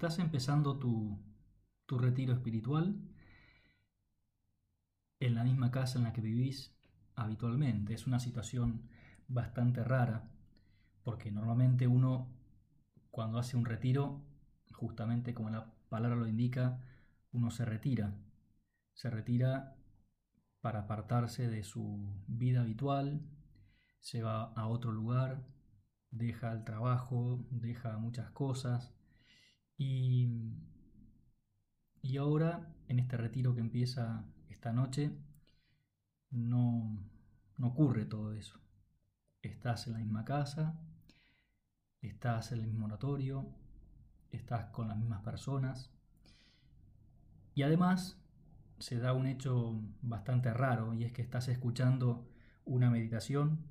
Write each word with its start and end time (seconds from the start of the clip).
estás 0.00 0.18
empezando 0.18 0.78
tu, 0.78 1.20
tu 1.84 1.98
retiro 1.98 2.32
espiritual 2.32 2.96
en 5.18 5.34
la 5.34 5.44
misma 5.44 5.70
casa 5.70 5.98
en 5.98 6.04
la 6.04 6.14
que 6.14 6.22
vivís 6.22 6.74
habitualmente. 7.16 7.92
Es 7.92 8.06
una 8.06 8.18
situación 8.18 8.88
bastante 9.28 9.84
rara, 9.84 10.30
porque 11.04 11.30
normalmente 11.30 11.86
uno 11.86 12.34
cuando 13.10 13.38
hace 13.38 13.58
un 13.58 13.66
retiro, 13.66 14.24
justamente 14.72 15.34
como 15.34 15.50
la 15.50 15.70
palabra 15.90 16.16
lo 16.16 16.26
indica, 16.26 16.80
uno 17.32 17.50
se 17.50 17.66
retira. 17.66 18.14
Se 18.94 19.10
retira 19.10 19.76
para 20.62 20.80
apartarse 20.80 21.46
de 21.46 21.62
su 21.62 22.10
vida 22.26 22.62
habitual, 22.62 23.20
se 23.98 24.22
va 24.22 24.44
a 24.54 24.66
otro 24.66 24.92
lugar, 24.92 25.46
deja 26.10 26.52
el 26.52 26.64
trabajo, 26.64 27.44
deja 27.50 27.98
muchas 27.98 28.30
cosas 28.30 28.94
y, 29.80 30.28
y 32.02 32.18
ahora 32.18 32.70
en 32.88 32.98
este 32.98 33.16
retiro 33.16 33.54
que 33.54 33.62
empieza 33.62 34.26
esta 34.50 34.74
noche 34.74 35.10
no, 36.28 37.02
no 37.56 37.66
ocurre 37.68 38.04
todo 38.04 38.34
eso. 38.34 38.60
Estás 39.40 39.86
en 39.86 39.94
la 39.94 40.00
misma 40.00 40.26
casa, 40.26 40.78
estás 42.02 42.52
en 42.52 42.58
el 42.58 42.66
mismo 42.66 42.84
oratorio, 42.84 43.56
estás 44.28 44.66
con 44.66 44.88
las 44.88 44.98
mismas 44.98 45.22
personas 45.22 45.90
y 47.54 47.62
además 47.62 48.22
se 48.80 48.98
da 48.98 49.14
un 49.14 49.26
hecho 49.26 49.80
bastante 50.02 50.52
raro 50.52 50.92
y 50.92 51.04
es 51.04 51.12
que 51.12 51.22
estás 51.22 51.48
escuchando 51.48 52.28
una 52.66 52.90
meditación 52.90 53.64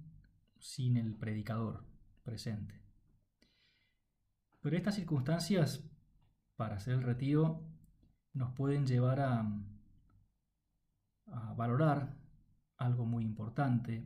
sin 0.57 0.97
el 0.97 1.13
predicador 1.13 1.85
presente. 2.23 2.81
Pero 4.59 4.75
estas 4.75 4.95
circunstancias 4.95 5.88
para 6.59 6.75
hacer 6.75 6.95
el 6.95 7.03
retiro 7.03 7.63
nos 8.33 8.51
pueden 8.51 8.85
llevar 8.85 9.21
a, 9.21 9.49
valorar 11.55 12.17
algo 12.75 13.05
muy 13.05 13.23
importante 13.23 14.05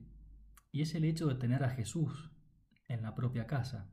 y 0.71 0.83
es 0.83 0.93
el 0.93 1.03
hecho 1.03 1.25
de 1.25 1.33
tener 1.33 1.63
a 1.63 1.71
Jesús 1.71 2.29
en 2.87 3.01
la 3.01 3.15
propia 3.15 3.47
casa. 3.47 3.89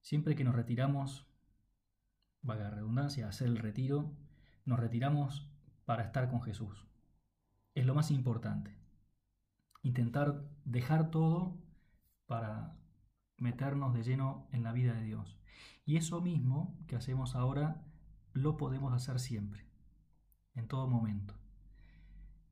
Siempre 0.00 0.34
que 0.34 0.44
nos 0.44 0.54
retiramos, 0.54 1.26
vaga 2.40 2.70
redundancia, 2.70 3.28
hacer 3.28 3.48
el 3.48 3.58
retiro, 3.58 4.16
nos 4.64 4.80
retiramos 4.80 5.46
para 5.84 6.04
estar 6.04 6.30
con 6.30 6.40
Jesús. 6.40 6.86
Es 7.74 7.84
lo 7.84 7.94
más 7.94 8.10
importante. 8.10 8.78
Intentar 9.82 10.42
dejar 10.64 11.10
todo 11.10 11.54
para 12.24 12.78
meternos 13.36 13.92
de 13.92 14.04
lleno 14.04 14.48
en 14.52 14.62
la 14.62 14.72
vida 14.72 14.94
de 14.94 15.02
Dios. 15.02 15.38
Y 15.88 15.96
eso 15.96 16.20
mismo 16.20 16.76
que 16.86 16.96
hacemos 16.96 17.34
ahora 17.34 17.82
lo 18.34 18.58
podemos 18.58 18.92
hacer 18.92 19.18
siempre, 19.18 19.64
en 20.54 20.68
todo 20.68 20.86
momento. 20.86 21.32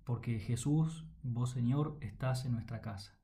Porque 0.05 0.39
Jesús, 0.39 1.05
vos 1.23 1.51
Señor, 1.51 1.99
estás 2.01 2.47
en 2.47 2.53
nuestra 2.53 2.81
casa. 2.81 3.21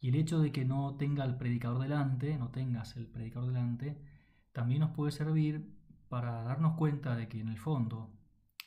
Y 0.00 0.10
el 0.10 0.16
hecho 0.16 0.38
de 0.40 0.52
que 0.52 0.66
no 0.66 0.96
tenga 0.96 1.24
el 1.24 1.38
predicador 1.38 1.80
delante, 1.80 2.36
no 2.36 2.50
tengas 2.50 2.94
el 2.98 3.06
predicador 3.06 3.54
delante, 3.54 4.04
también 4.52 4.80
nos 4.80 4.90
puede 4.90 5.12
servir 5.12 5.78
para 6.10 6.42
darnos 6.42 6.76
cuenta 6.76 7.16
de 7.16 7.30
que 7.30 7.40
en 7.40 7.48
el 7.48 7.56
fondo 7.56 8.14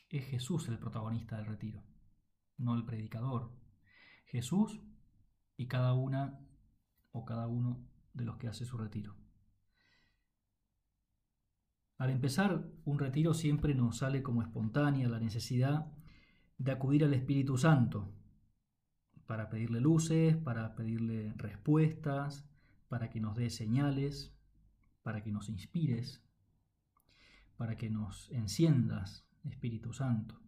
es 0.08 0.26
Jesús 0.26 0.66
el 0.66 0.80
protagonista 0.80 1.36
del 1.36 1.46
retiro, 1.46 1.84
no 2.58 2.74
el 2.74 2.84
predicador. 2.84 3.52
Jesús 4.24 4.80
y 5.56 5.68
cada 5.68 5.94
una 5.94 6.40
o 7.12 7.24
cada 7.24 7.46
uno 7.46 7.86
de 8.14 8.24
los 8.24 8.36
que 8.38 8.48
hace 8.48 8.64
su 8.64 8.76
retiro. 8.76 9.25
Al 11.98 12.10
empezar 12.10 12.66
un 12.84 12.98
retiro 12.98 13.34
siempre 13.34 13.74
nos 13.74 13.98
sale 13.98 14.22
como 14.22 14.42
espontánea 14.42 15.08
la 15.08 15.20
necesidad 15.20 15.86
de 16.58 16.72
acudir 16.72 17.04
al 17.04 17.14
Espíritu 17.14 17.56
Santo 17.56 18.12
para 19.26 19.48
pedirle 19.48 19.80
luces, 19.80 20.36
para 20.36 20.74
pedirle 20.74 21.32
respuestas, 21.36 22.48
para 22.88 23.10
que 23.10 23.20
nos 23.20 23.36
dé 23.36 23.50
señales, 23.50 24.36
para 25.02 25.22
que 25.22 25.32
nos 25.32 25.48
inspires 25.48 26.26
para 27.56 27.76
que 27.76 27.90
nos 27.90 28.30
enciendas, 28.30 29.26
Espíritu 29.44 29.92
Santo. 29.92 30.40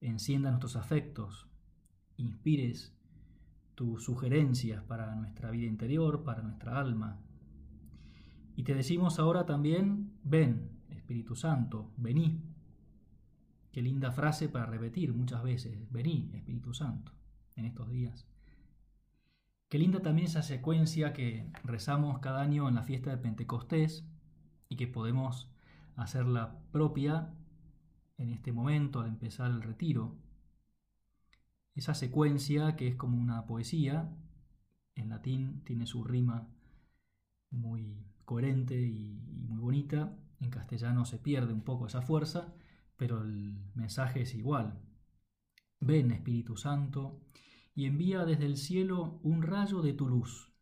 Encienda 0.00 0.50
nuestros 0.50 0.76
afectos, 0.76 1.48
inspires 2.16 2.96
tus 3.74 4.04
sugerencias 4.04 4.82
para 4.84 5.14
nuestra 5.16 5.50
vida 5.50 5.66
interior, 5.66 6.22
para 6.22 6.42
nuestra 6.42 6.78
alma. 6.78 7.20
Y 8.54 8.62
te 8.62 8.74
decimos 8.74 9.18
ahora 9.18 9.46
también, 9.46 10.13
ven, 10.24 10.80
Espíritu 10.90 11.36
Santo, 11.36 11.92
vení. 11.96 12.42
Qué 13.70 13.82
linda 13.82 14.12
frase 14.12 14.48
para 14.48 14.66
repetir 14.66 15.12
muchas 15.12 15.42
veces, 15.42 15.90
vení, 15.90 16.30
Espíritu 16.34 16.72
Santo, 16.74 17.12
en 17.56 17.66
estos 17.66 17.90
días. 17.90 18.26
Qué 19.68 19.78
linda 19.78 20.00
también 20.00 20.28
esa 20.28 20.42
secuencia 20.42 21.12
que 21.12 21.50
rezamos 21.64 22.20
cada 22.20 22.40
año 22.40 22.68
en 22.68 22.76
la 22.76 22.84
fiesta 22.84 23.10
de 23.10 23.18
Pentecostés 23.18 24.06
y 24.68 24.76
que 24.76 24.86
podemos 24.86 25.50
hacerla 25.96 26.60
propia 26.70 27.34
en 28.16 28.30
este 28.30 28.52
momento 28.52 29.00
al 29.00 29.08
empezar 29.08 29.50
el 29.50 29.62
retiro. 29.62 30.16
Esa 31.74 31.94
secuencia 31.94 32.76
que 32.76 32.86
es 32.86 32.94
como 32.94 33.18
una 33.18 33.46
poesía, 33.46 34.16
en 34.94 35.08
latín 35.08 35.62
tiene 35.64 35.86
su 35.86 36.04
rima 36.04 36.48
muy 37.50 38.13
coherente 38.24 38.80
y, 38.80 39.20
muy 39.48 39.58
bonita, 39.58 40.16
en 40.40 40.50
castellano 40.50 41.04
se 41.04 41.18
pierde 41.18 41.52
un 41.52 41.62
poco 41.62 41.86
esa 41.86 42.02
fuerza, 42.02 42.54
pero 42.96 43.22
el 43.22 43.56
mensaje 43.74 44.22
es 44.22 44.34
igual. 44.34 44.80
Ven 45.80 46.10
Espíritu 46.10 46.56
Santo 46.56 47.20
y 47.74 47.86
envía 47.86 48.24
desde 48.24 48.46
el 48.46 48.56
cielo 48.56 49.20
un 49.22 49.42
rayo 49.42 49.82
de 49.82 49.92
tu 49.92 50.08
luz, 50.08 50.52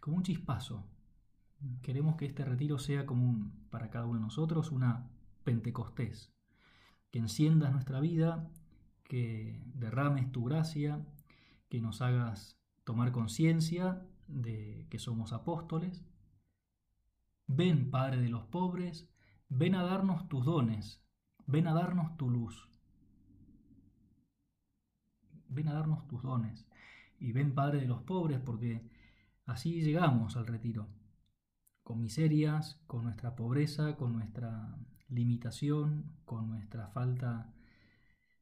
como 0.00 0.16
un 0.16 0.22
chispazo, 0.22 0.88
Queremos 1.82 2.16
que 2.16 2.26
este 2.26 2.44
retiro 2.44 2.78
sea 2.78 3.06
común 3.06 3.66
para 3.70 3.90
cada 3.90 4.06
uno 4.06 4.18
de 4.18 4.24
nosotros, 4.24 4.70
una 4.72 5.08
Pentecostés, 5.44 6.32
que 7.10 7.18
enciendas 7.18 7.72
nuestra 7.72 8.00
vida, 8.00 8.50
que 9.04 9.62
derrames 9.74 10.30
tu 10.32 10.44
gracia, 10.44 11.04
que 11.68 11.80
nos 11.80 12.02
hagas 12.02 12.58
tomar 12.84 13.12
conciencia 13.12 14.06
de 14.28 14.86
que 14.90 14.98
somos 14.98 15.32
apóstoles. 15.32 16.04
Ven, 17.46 17.90
Padre 17.90 18.20
de 18.20 18.28
los 18.28 18.44
pobres, 18.46 19.08
ven 19.48 19.74
a 19.74 19.82
darnos 19.82 20.28
tus 20.28 20.44
dones, 20.44 21.04
ven 21.46 21.66
a 21.66 21.74
darnos 21.74 22.16
tu 22.16 22.30
luz. 22.30 22.68
Ven 25.48 25.68
a 25.68 25.74
darnos 25.74 26.06
tus 26.08 26.22
dones. 26.22 26.66
Y 27.18 27.32
ven, 27.32 27.54
Padre 27.54 27.80
de 27.80 27.86
los 27.86 28.02
pobres, 28.02 28.40
porque 28.40 28.90
así 29.46 29.82
llegamos 29.82 30.36
al 30.36 30.46
retiro 30.46 30.88
con 31.86 32.00
miserias, 32.00 32.82
con 32.88 33.04
nuestra 33.04 33.36
pobreza, 33.36 33.94
con 33.94 34.12
nuestra 34.12 34.76
limitación, 35.08 36.16
con 36.24 36.50
nuestra 36.50 36.88
falta 36.88 37.54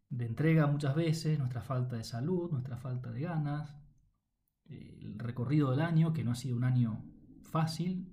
de 0.08 0.24
entrega 0.24 0.66
muchas 0.66 0.94
veces, 0.94 1.38
nuestra 1.38 1.60
falta 1.60 1.96
de 1.96 2.04
salud, 2.04 2.50
nuestra 2.50 2.78
falta 2.78 3.10
de 3.10 3.20
ganas, 3.20 3.74
el 4.68 5.18
recorrido 5.18 5.70
del 5.70 5.80
año, 5.80 6.12
que 6.12 6.24
no 6.24 6.32
ha 6.32 6.34
sido 6.34 6.56
un 6.56 6.64
año 6.64 7.02
fácil, 7.42 8.06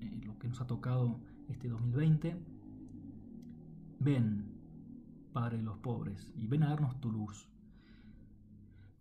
eh, 0.00 0.20
lo 0.24 0.38
que 0.38 0.48
nos 0.48 0.60
ha 0.60 0.66
tocado 0.66 1.20
este 1.48 1.68
2020. 1.68 2.36
Ven, 4.00 4.54
Padre 5.32 5.58
de 5.58 5.62
los 5.62 5.78
pobres, 5.78 6.32
y 6.36 6.46
ven 6.46 6.62
a 6.62 6.70
darnos 6.70 7.00
tu 7.00 7.12
luz. 7.12 7.48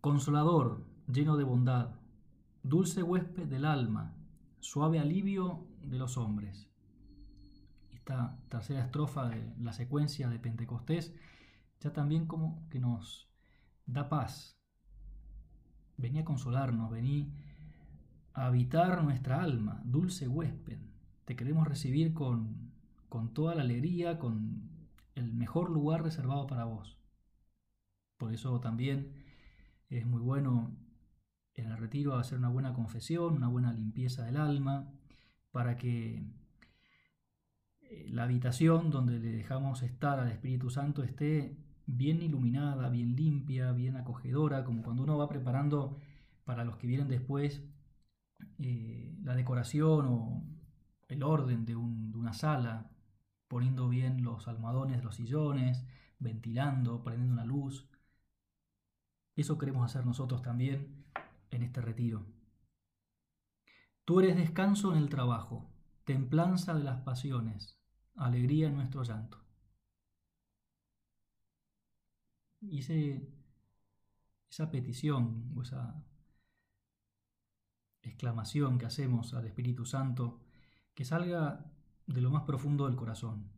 Consolador, 0.01 0.85
lleno 1.11 1.37
de 1.37 1.43
bondad, 1.43 1.95
dulce 2.63 3.03
huésped 3.03 3.47
del 3.47 3.65
alma, 3.65 4.15
suave 4.59 4.99
alivio 4.99 5.67
de 5.81 5.97
los 5.97 6.17
hombres. 6.17 6.69
Esta 7.91 8.39
tercera 8.49 8.85
estrofa 8.85 9.27
de 9.29 9.53
la 9.59 9.73
secuencia 9.73 10.29
de 10.29 10.39
Pentecostés 10.39 11.13
ya 11.79 11.93
también 11.93 12.25
como 12.25 12.67
que 12.69 12.79
nos 12.79 13.29
da 13.85 14.09
paz. 14.09 14.56
Venía 15.97 16.21
a 16.21 16.25
consolarnos, 16.25 16.89
venía 16.91 17.27
a 18.33 18.45
habitar 18.47 19.03
nuestra 19.03 19.41
alma, 19.41 19.81
dulce 19.83 20.27
huésped. 20.27 20.79
Te 21.25 21.35
queremos 21.35 21.67
recibir 21.67 22.13
con, 22.13 22.71
con 23.09 23.33
toda 23.33 23.55
la 23.55 23.63
alegría, 23.63 24.19
con 24.19 24.69
el 25.15 25.33
mejor 25.33 25.71
lugar 25.71 26.03
reservado 26.03 26.47
para 26.47 26.65
vos. 26.65 26.97
Por 28.17 28.33
eso 28.33 28.59
también 28.59 29.13
es 29.89 30.05
muy 30.05 30.21
bueno 30.21 30.71
en 31.55 31.65
el 31.71 31.77
retiro 31.77 32.15
hacer 32.15 32.37
una 32.37 32.49
buena 32.49 32.73
confesión, 32.73 33.33
una 33.33 33.47
buena 33.47 33.73
limpieza 33.73 34.23
del 34.25 34.37
alma, 34.37 34.91
para 35.51 35.77
que 35.77 36.23
eh, 37.81 38.05
la 38.09 38.23
habitación 38.23 38.91
donde 38.91 39.19
le 39.19 39.31
dejamos 39.31 39.81
estar 39.81 40.19
al 40.19 40.29
Espíritu 40.29 40.69
Santo 40.69 41.03
esté 41.03 41.57
bien 41.87 42.21
iluminada, 42.21 42.89
bien 42.89 43.15
limpia, 43.15 43.71
bien 43.71 43.95
acogedora, 43.95 44.63
como 44.63 44.83
cuando 44.83 45.03
uno 45.03 45.17
va 45.17 45.29
preparando 45.29 45.97
para 46.43 46.63
los 46.63 46.77
que 46.77 46.87
vienen 46.87 47.07
después 47.07 47.63
eh, 48.59 49.17
la 49.23 49.35
decoración 49.35 50.05
o, 50.07 50.43
el 51.07 51.23
orden 51.23 51.65
de, 51.65 51.75
una 51.75 52.33
sala, 52.33 52.91
poniendo 53.47 53.87
bien 53.87 54.23
los 54.23 54.47
almohadones 54.47 54.97
de 54.97 55.03
los 55.03 55.15
sillones, 55.15 55.85
ventilando, 56.19 57.03
prendiendo 57.03 57.33
una 57.33 57.45
luz. 57.45 57.89
Eso 59.35 59.57
queremos 59.57 59.85
hacer 59.85 60.05
nosotros 60.05 60.41
también 60.41 61.05
en 61.51 61.63
este 61.63 61.81
retiro. 61.81 62.25
Tú 64.03 64.19
eres 64.19 64.35
descanso 64.35 64.91
en 64.91 64.97
el 64.97 65.09
trabajo, 65.09 65.69
templanza 66.03 66.73
de 66.73 66.83
las 66.83 67.01
pasiones, 67.01 67.79
alegría 68.15 68.67
en 68.67 68.75
nuestro 68.75 69.03
llanto. 69.03 69.46
Hice 72.61 73.27
esa 74.49 74.71
petición 74.71 75.53
o 75.55 75.61
esa 75.61 76.03
exclamación 78.01 78.77
que 78.77 78.85
hacemos 78.85 79.33
al 79.33 79.45
Espíritu 79.45 79.85
Santo 79.85 80.39
que 80.93 81.05
salga 81.05 81.65
de 82.07 82.21
lo 82.21 82.31
más 82.31 82.43
profundo 82.43 82.87
del 82.87 82.95
corazón. 82.95 83.51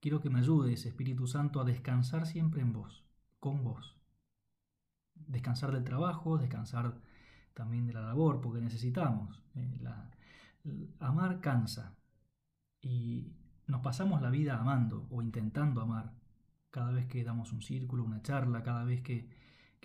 Quiero 0.00 0.20
que 0.20 0.30
me 0.30 0.40
ayudes, 0.40 0.86
Espíritu 0.86 1.26
Santo, 1.26 1.60
a 1.60 1.64
descansar 1.64 2.26
siempre 2.26 2.62
en 2.62 2.72
vos, 2.72 3.04
con 3.40 3.62
vos. 3.62 3.96
Descansar 5.14 5.72
del 5.72 5.84
trabajo, 5.84 6.38
descansar 6.38 7.00
también 7.54 7.86
de 7.86 7.92
la 7.92 8.02
labor, 8.02 8.40
porque 8.40 8.60
necesitamos. 8.60 9.42
Eh, 9.54 10.94
amar 11.00 11.40
cansa 11.40 11.96
y 12.80 13.32
nos 13.66 13.80
pasamos 13.80 14.22
la 14.22 14.30
vida 14.30 14.58
amando 14.58 15.06
o 15.10 15.20
intentando 15.22 15.80
amar. 15.80 16.17
Cada 16.70 16.90
vez 16.92 17.06
que 17.06 17.24
damos 17.24 17.52
un 17.52 17.62
círculo, 17.62 18.04
una 18.04 18.22
charla, 18.22 18.62
cada 18.62 18.84
vez 18.84 19.02
que, 19.02 19.28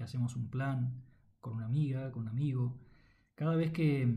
hacemos 0.01 0.35
un 0.35 0.49
plan 0.49 1.01
con 1.39 1.53
una 1.53 1.65
amiga, 1.65 2.11
con 2.11 2.23
un 2.23 2.27
amigo, 2.27 2.77
cada 3.35 3.55
vez 3.55 3.71
que 3.71 4.13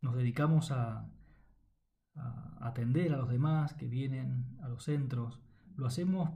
nos 0.00 0.14
dedicamos 0.14 0.70
a, 0.70 1.10
atender 2.60 3.12
a 3.12 3.18
los 3.18 3.28
demás 3.28 3.74
que 3.74 3.88
vienen 3.88 4.58
a 4.62 4.68
los 4.68 4.84
centros, 4.84 5.40
lo 5.74 5.86
hacemos 5.86 6.30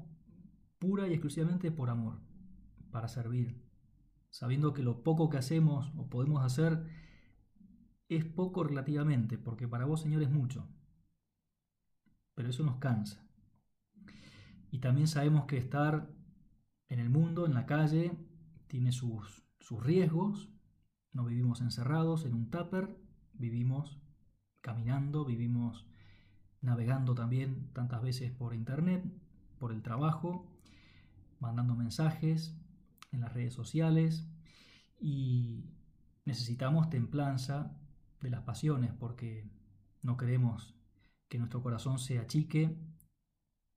pura 0.79 1.09
y 1.09 1.13
exclusivamente 1.13 1.71
por 1.71 1.91
amor, 1.91 2.21
para 2.91 3.09
servir, 3.09 3.63
sabiendo 4.31 4.75
que 4.75 4.83
lo 4.83 5.03
poco 5.03 5.31
que 5.31 5.39
hacemos 5.39 5.93
o 5.97 6.09
podemos 6.11 6.45
hacer 6.45 6.87
es 8.09 8.25
poco 8.25 8.65
relativamente, 8.65 9.39
porque 9.39 9.69
para 9.69 9.85
vos, 9.85 10.03
Señor, 10.03 10.23
es 10.23 10.31
mucho. 10.31 10.67
Pero 12.35 12.51
eso 12.51 12.65
nos 12.65 12.77
cansa. 12.77 13.30
Y 14.71 14.79
también 14.79 15.09
sabemos 15.09 15.47
que 15.47 15.59
estar 15.59 16.09
en 16.89 16.99
el 16.99 17.11
mundo, 17.11 17.47
en 17.47 17.55
la 17.55 17.67
calle, 17.67 18.13
tiene 18.67 18.93
sus, 18.93 19.45
sus 19.59 19.83
riesgos. 19.83 20.51
No 21.13 21.25
vivimos 21.25 21.61
encerrados 21.61 22.25
en 22.25 22.35
un 22.35 22.51
tupper, 22.51 22.97
vivimos 23.33 24.01
caminando, 24.61 25.25
vivimos 25.25 25.87
navegando 26.61 27.15
también 27.15 27.73
tantas 27.73 28.03
veces 28.03 28.31
por 28.31 28.55
internet, 28.55 29.05
por 29.59 29.73
el 29.73 29.83
trabajo, 29.83 30.47
mandando 31.41 31.75
mensajes 31.75 32.57
en 33.13 33.21
las 33.21 33.33
redes 33.33 33.55
sociales 33.55 34.29
y 35.01 35.65
necesitamos 36.25 36.91
templanza 36.91 37.77
de 38.21 38.31
las 38.31 38.43
pasiones 38.43 38.93
porque 38.93 39.51
no 40.03 40.17
queremos 40.17 40.75
que 41.29 41.39
nuestro 41.39 41.63
corazón 41.63 41.99
se 41.99 42.19
achique 42.19 42.77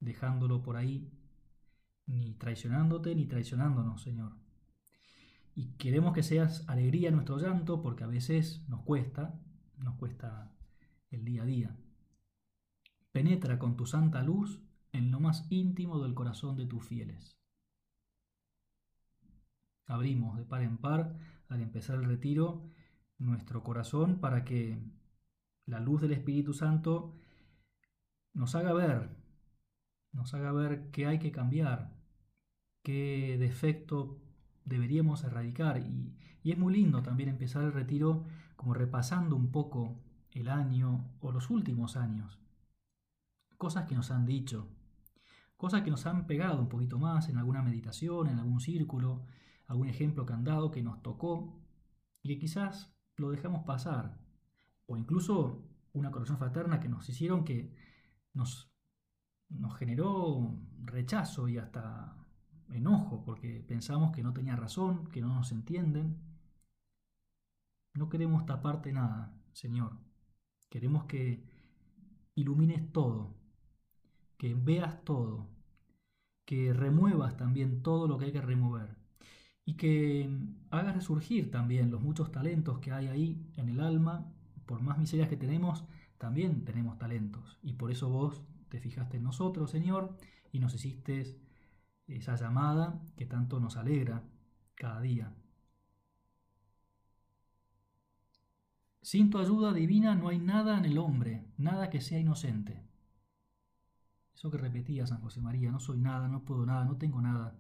dejándolo 0.04 0.62
por 0.62 0.76
ahí, 0.76 1.10
ni 2.06 2.34
traicionándote 2.36 3.16
ni 3.16 3.26
traicionándonos, 3.26 4.02
Señor. 4.02 4.34
Y 5.56 5.74
queremos 5.78 6.14
que 6.14 6.24
seas 6.24 6.68
alegría 6.68 7.12
nuestro 7.12 7.38
llanto 7.38 7.82
porque 7.82 8.04
a 8.04 8.08
veces 8.08 8.68
nos 8.68 8.82
cuesta, 8.82 9.40
nos 9.78 9.96
cuesta 9.96 10.52
el 11.12 11.24
día 11.24 11.44
a 11.44 11.46
día. 11.46 11.78
Penetra 13.12 13.60
con 13.60 13.78
tu 13.78 13.86
santa 13.86 14.24
luz 14.24 14.62
en 14.92 15.12
lo 15.12 15.20
más 15.20 15.48
íntimo 15.50 16.02
del 16.02 16.16
corazón 16.16 16.58
de 16.58 16.66
tus 16.66 16.86
fieles. 16.86 17.38
Abrimos 19.86 20.38
de 20.38 20.46
par 20.46 20.64
en 20.64 20.78
par 20.78 21.18
al 21.50 21.62
empezar 21.62 21.98
el 21.98 22.06
retiro 22.06 22.64
nuestro 23.20 23.64
corazón 23.64 24.20
para 24.20 24.44
que 24.44 24.80
la 25.66 25.80
luz 25.80 26.02
del 26.02 26.14
Espíritu 26.14 26.54
Santo 26.54 27.16
nos 28.34 28.56
haga 28.56 28.74
ver, 28.74 29.23
nos 30.14 30.34
haga 30.34 30.52
ver 30.52 30.90
qué 30.92 31.08
hay 31.08 31.20
que 31.20 31.32
cambiar, 31.32 31.92
qué 32.84 33.38
defecto 33.40 34.22
deberíamos 34.66 35.24
erradicar. 35.24 35.80
Y, 35.80 36.16
es 36.44 36.58
muy 36.58 36.74
lindo 36.74 37.02
también 37.02 37.30
empezar 37.30 37.64
el 37.64 37.72
retiro 37.72 38.26
como 38.56 38.74
repasando 38.74 39.36
un 39.36 39.52
poco 39.52 40.02
el 40.32 40.50
año 40.50 41.10
o 41.22 41.32
los 41.32 41.50
últimos 41.50 41.96
años. 41.96 42.40
Cosas 43.58 43.86
que 43.86 43.96
nos 43.96 44.12
han 44.12 44.26
dicho, 44.26 44.68
cosas 45.56 45.84
que 45.84 45.90
nos 45.90 46.06
han 46.06 46.28
pegado 46.28 46.60
un 46.60 46.68
poquito 46.68 47.00
más 47.00 47.30
en 47.30 47.38
alguna 47.38 47.62
meditación, 47.62 48.28
en 48.28 48.40
algún 48.40 48.60
círculo, 48.60 49.26
algún 49.68 49.88
ejemplo 49.88 50.26
que 50.26 50.34
han 50.34 50.44
dado 50.44 50.70
que 50.70 50.84
nos 50.84 51.02
tocó 51.02 51.62
y 52.22 52.30
que 52.30 52.40
quizás 52.40 52.94
lo 53.16 53.32
dejamos 53.32 53.64
pasar. 53.64 54.20
O 54.86 54.98
incluso 54.98 55.64
una 55.94 56.12
corrección 56.12 56.38
fraterna 56.38 56.82
que 56.82 56.90
nos 56.90 57.08
hicieron 57.08 57.46
que 57.46 57.74
nos, 58.34 58.73
nos 59.54 59.76
generó 59.76 60.56
rechazo 60.84 61.48
y 61.48 61.58
hasta 61.58 62.16
enojo 62.72 63.24
porque 63.24 63.64
pensamos 63.68 64.12
que 64.12 64.24
no 64.24 64.34
tenía 64.34 64.56
razón, 64.56 65.08
que 65.08 65.22
no 65.22 65.34
nos 65.34 65.52
entienden. 65.52 66.18
No 67.94 68.10
queremos 68.10 68.46
taparte 68.46 68.92
nada, 68.92 69.34
Señor. 69.54 69.98
Queremos 70.70 71.06
que 71.06 71.44
ilumines 72.36 72.92
todo, 72.92 73.36
que 74.38 74.56
veas 74.56 75.04
todo, 75.04 75.48
que 76.46 76.74
remuevas 76.74 77.38
también 77.38 77.84
todo 77.84 78.08
lo 78.08 78.18
que 78.18 78.26
hay 78.26 78.32
que 78.32 78.42
remover 78.42 78.98
y 79.66 79.76
que 79.76 80.30
hagas 80.72 80.96
resurgir 80.96 81.52
también 81.52 81.92
los 81.92 82.02
muchos 82.02 82.32
talentos 82.32 82.80
que 82.80 82.92
hay 82.92 83.08
ahí 83.08 83.52
en 83.56 83.70
el 83.70 83.80
alma. 83.80 84.34
Por 84.66 84.82
más 84.82 84.98
miserias 84.98 85.30
que 85.30 85.38
tenemos, 85.38 85.84
también 86.18 86.64
tenemos 86.66 86.98
talentos 86.98 87.60
y 87.62 87.74
por 87.74 87.92
eso 87.92 88.10
vos 88.10 88.42
te 88.74 88.80
fijaste 88.80 89.18
en 89.18 89.24
nosotros, 89.24 89.70
Señor, 89.70 90.18
y 90.52 90.58
nos 90.58 90.74
hiciste 90.74 91.40
esa 92.08 92.36
llamada 92.36 93.00
que 93.16 93.28
tanto 93.28 93.60
nos 93.60 93.78
alegra 93.78 94.24
cada 94.74 95.00
día. 95.00 95.32
Sin 99.04 99.30
tu 99.30 99.38
ayuda 99.38 99.74
divina 99.74 100.16
no 100.16 100.30
hay 100.30 100.40
nada 100.40 100.80
en 100.80 100.86
el 100.86 100.98
hombre, 100.98 101.46
nada 101.56 101.92
que 101.92 102.02
sea 102.02 102.18
inocente. 102.18 102.84
Eso 104.34 104.50
que 104.50 104.58
repetía 104.58 105.06
San 105.06 105.22
José 105.22 105.40
María, 105.40 105.70
no 105.70 105.80
soy 105.80 106.00
nada, 106.00 106.28
no 106.28 106.44
puedo 106.44 106.66
nada, 106.66 106.84
no 106.84 106.98
tengo 106.98 107.22
nada, 107.22 107.56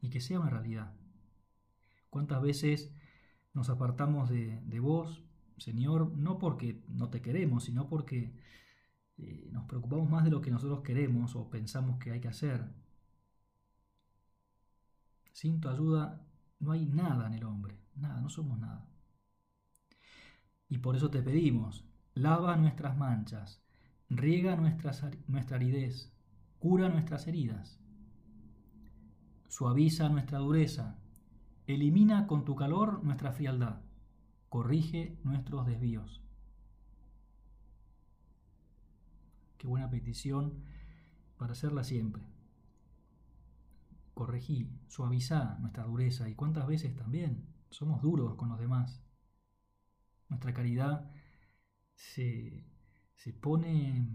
y 0.00 0.08
que 0.08 0.22
sea 0.22 0.40
una 0.40 0.48
realidad. 0.48 0.94
¿Cuántas 2.08 2.40
veces 2.40 2.90
nos 3.52 3.68
apartamos 3.68 4.30
de, 4.30 4.80
vos, 4.80 5.22
Señor, 5.58 6.16
no 6.16 6.38
porque 6.38 6.82
no 6.88 7.10
te 7.10 7.20
queremos, 7.20 7.64
sino 7.64 7.86
porque 7.86 8.32
eh, 9.16 9.48
nos 9.52 9.64
preocupamos 9.66 10.08
más 10.10 10.24
de 10.24 10.30
lo 10.30 10.40
que 10.40 10.50
nosotros 10.50 10.82
queremos 10.82 11.36
o 11.36 11.50
pensamos 11.50 11.98
que 11.98 12.12
hay 12.12 12.20
que 12.20 12.28
hacer? 12.28 12.64
Sin 15.32 15.60
tu 15.60 15.68
ayuda 15.68 16.24
no 16.60 16.72
hay 16.72 16.86
nada 16.86 17.26
en 17.26 17.34
el 17.34 17.44
hombre, 17.44 17.78
nada, 17.96 18.20
no 18.20 18.28
somos 18.28 18.58
nada. 18.58 18.86
Y 20.68 20.78
por 20.78 20.96
eso 20.96 21.10
te 21.10 21.22
pedimos, 21.22 21.84
lava 22.14 22.56
nuestras 22.56 22.96
manchas, 22.96 23.62
riega 24.08 24.56
nuestra 24.56 25.56
aridez, 25.56 26.12
cura 26.58 26.88
nuestras 26.88 27.26
heridas, 27.26 27.80
suaviza 29.48 30.08
nuestra 30.08 30.38
dureza, 30.38 30.98
elimina 31.66 32.26
con 32.26 32.44
tu 32.44 32.56
calor 32.56 33.04
nuestra 33.04 33.32
frialdad, 33.32 33.80
corrige 34.48 35.18
nuestros 35.22 35.66
desvíos. 35.66 36.23
Qué 39.64 39.68
buena 39.68 39.88
petición 39.88 40.62
para 41.38 41.52
hacerla 41.52 41.84
siempre. 41.84 42.22
Corregí, 44.12 44.68
suaviza 44.88 45.56
nuestra 45.60 45.84
dureza 45.84 46.28
y 46.28 46.34
cuántas 46.34 46.66
veces 46.66 46.94
también 46.94 47.48
somos 47.70 48.02
duros 48.02 48.34
con 48.34 48.50
los 48.50 48.58
demás. 48.58 49.02
Nuestra 50.28 50.52
caridad 50.52 51.10
se, 51.94 52.66
pone 53.40 54.06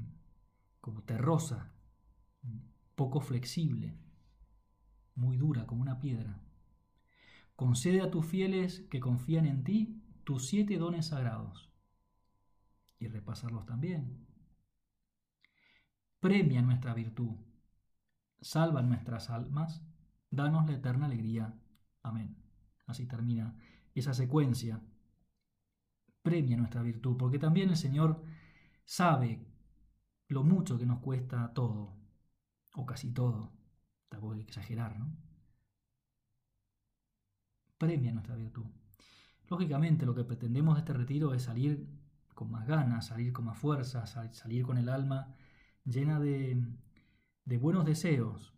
como 0.82 1.01
terrosa, 1.01 1.74
poco 2.94 3.20
flexible, 3.20 3.98
muy 5.15 5.36
dura 5.36 5.65
como 5.65 5.82
una 5.82 6.00
piedra. 6.00 6.44
Concede 7.56 8.01
a 8.01 8.12
tus 8.12 8.24
fieles 8.24 8.82
que 8.91 9.00
confían 9.00 9.48
en 9.48 9.63
ti 9.63 10.03
tus 10.25 10.48
siete 10.48 10.77
dones 10.77 11.08
sagrados 11.08 11.74
y 13.00 13.08
repasarlos 13.08 13.65
también. 13.65 14.28
Premia 16.19 16.61
nuestra 16.61 16.93
virtud, 16.93 17.35
salva 18.41 18.81
nuestras 18.81 19.29
almas, 19.29 19.81
danos 20.29 20.67
la 20.67 20.75
eterna 20.75 21.05
alegría. 21.05 21.53
Amén. 22.03 22.35
Así 22.85 23.05
termina 23.05 23.55
esa 23.93 24.13
secuencia 24.13 24.81
premia 26.21 26.57
nuestra 26.57 26.81
virtud, 26.81 27.17
porque 27.17 27.39
también 27.39 27.69
el 27.69 27.77
Señor 27.77 28.21
sabe 28.85 29.45
lo 30.27 30.43
mucho 30.43 30.77
que 30.77 30.85
nos 30.85 30.99
cuesta 30.99 31.53
todo, 31.53 31.97
o 32.75 32.85
casi 32.85 33.11
todo, 33.11 33.51
tampoco 34.09 34.33
hay 34.33 34.39
que 34.39 34.45
exagerar, 34.45 34.99
¿no? 34.99 35.15
Premia 37.77 38.11
nuestra 38.11 38.35
virtud. 38.35 38.65
Lógicamente 39.47 40.05
lo 40.05 40.13
que 40.13 40.23
pretendemos 40.23 40.75
de 40.75 40.79
este 40.81 40.93
retiro 40.93 41.33
es 41.33 41.43
salir 41.43 41.88
con 42.35 42.51
más 42.51 42.67
ganas, 42.67 43.07
salir 43.07 43.33
con 43.33 43.45
más 43.45 43.57
fuerza, 43.57 44.05
salir 44.05 44.63
con 44.63 44.77
el 44.77 44.89
alma 44.89 45.33
llena 45.86 46.19
de, 46.19 46.62
buenos 47.59 47.86
deseos 47.86 48.53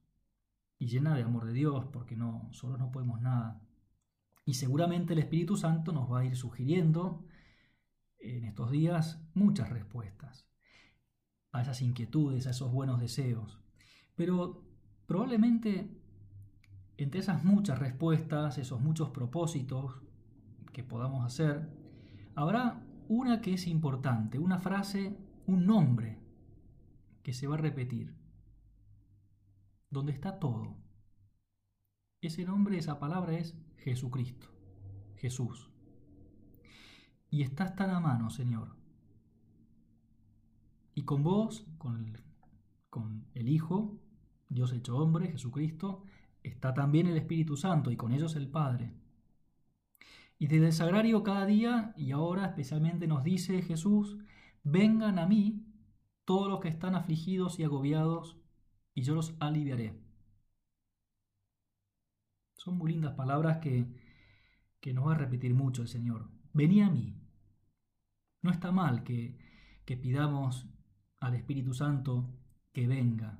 y 0.78 0.88
llena 0.88 1.16
de 1.16 1.24
amor 1.24 1.46
de 1.46 1.54
Dios, 1.54 1.86
porque 1.92 2.16
no, 2.16 2.50
solo 2.52 2.78
no 2.78 2.92
podemos 2.92 3.22
nada. 3.22 3.62
Y 4.46 4.56
seguramente 4.56 5.14
el 5.14 5.20
Espíritu 5.20 5.56
Santo 5.56 5.92
nos 5.92 6.12
va 6.12 6.20
a 6.20 6.26
ir 6.26 6.36
sugiriendo 6.36 7.26
en 8.20 8.46
estos 8.46 8.72
días 8.72 9.22
muchas 9.34 9.70
respuestas 9.70 10.48
a 11.52 11.62
esas 11.62 11.82
inquietudes, 11.82 12.48
a 12.48 12.52
esos 12.52 12.72
buenos 12.72 13.00
deseos. 13.00 13.60
Pero 14.16 14.64
probablemente 15.06 16.02
entre 16.98 17.20
esas 17.20 17.44
muchas 17.44 17.80
respuestas, 17.80 18.58
esos 18.58 18.80
muchos 18.80 19.10
propósitos 19.10 20.02
que 20.72 20.84
podamos 20.84 21.26
hacer, 21.26 21.68
habrá 22.36 22.86
una 23.08 23.42
que 23.42 23.54
es 23.54 23.68
importante, 23.68 24.38
una 24.40 24.60
frase, 24.60 25.18
un 25.48 25.66
nombre 25.66 26.21
que 27.24 27.34
se 27.34 27.48
va 27.48 27.56
a 27.56 27.60
repetir, 27.60 28.16
donde 29.90 30.12
está 30.12 30.40
todo. 30.40 30.78
Ese 32.22 32.46
nombre, 32.46 32.78
esa 32.78 33.00
palabra 33.00 33.38
es 33.38 33.56
Jesucristo, 33.78 34.48
Jesús. 35.16 35.70
Y 37.30 37.44
estás 37.44 37.76
tan 37.76 37.90
a 37.90 38.00
mano, 38.00 38.30
Señor. 38.30 38.76
Y 40.94 41.04
con 41.04 41.24
vos, 41.24 41.66
con 41.78 42.06
el, 42.06 42.22
con 42.90 43.26
el 43.34 43.48
Hijo, 43.48 43.98
Dios 44.50 44.74
hecho 44.74 44.98
hombre, 44.98 45.32
Jesucristo, 45.32 46.04
está 46.44 46.74
también 46.74 47.08
el 47.08 47.18
Espíritu 47.18 47.56
Santo 47.56 47.92
y 47.92 47.96
con 47.96 48.12
ellos 48.12 48.36
el 48.36 48.50
Padre. 48.50 48.94
Y 50.38 50.48
desde 50.48 50.68
el 50.68 50.74
sagrario 50.74 51.24
cada 51.24 51.46
día, 51.46 51.94
y 51.96 52.12
ahora 52.12 52.46
especialmente 52.48 53.08
nos 53.08 53.24
dice 53.24 53.62
Jesús, 53.62 54.18
vengan 54.64 55.20
a 55.20 55.28
mí 55.28 55.61
todos 56.26 56.50
los 56.50 56.60
que 56.60 56.70
están 56.70 56.96
afligidos 56.96 57.60
y 57.60 57.64
agobiados, 57.64 58.38
y 58.94 59.04
yo 59.04 59.16
los 59.16 59.36
aliviaré. 59.40 60.00
Son 62.56 62.78
muy 62.78 62.92
lindas 62.92 63.16
palabras 63.16 63.58
que, 63.60 63.88
que 64.80 64.94
nos 64.94 65.08
va 65.08 65.14
a 65.14 65.18
repetir 65.18 65.54
mucho 65.54 65.82
el 65.82 65.88
Señor. 65.88 66.30
Vení 66.54 66.82
a 66.82 66.90
mí. 66.90 67.18
No 68.42 68.52
está 68.52 68.72
mal 68.72 69.04
que, 69.04 69.38
que 69.86 69.98
pidamos 69.98 70.68
al 71.20 71.36
Espíritu 71.36 71.74
Santo 71.74 72.34
que 72.72 72.88
venga. 72.88 73.40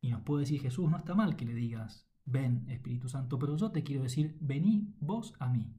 Y 0.00 0.10
nos 0.10 0.22
puede 0.22 0.42
decir 0.42 0.60
Jesús, 0.60 0.90
no 0.90 0.96
está 0.96 1.14
mal 1.14 1.36
que 1.36 1.44
le 1.44 1.54
digas, 1.54 2.08
ven 2.24 2.68
Espíritu 2.68 3.08
Santo, 3.08 3.38
pero 3.38 3.56
yo 3.56 3.70
te 3.70 3.82
quiero 3.82 4.02
decir, 4.02 4.36
vení 4.40 4.94
vos 5.00 5.34
a 5.38 5.48
mí. 5.48 5.74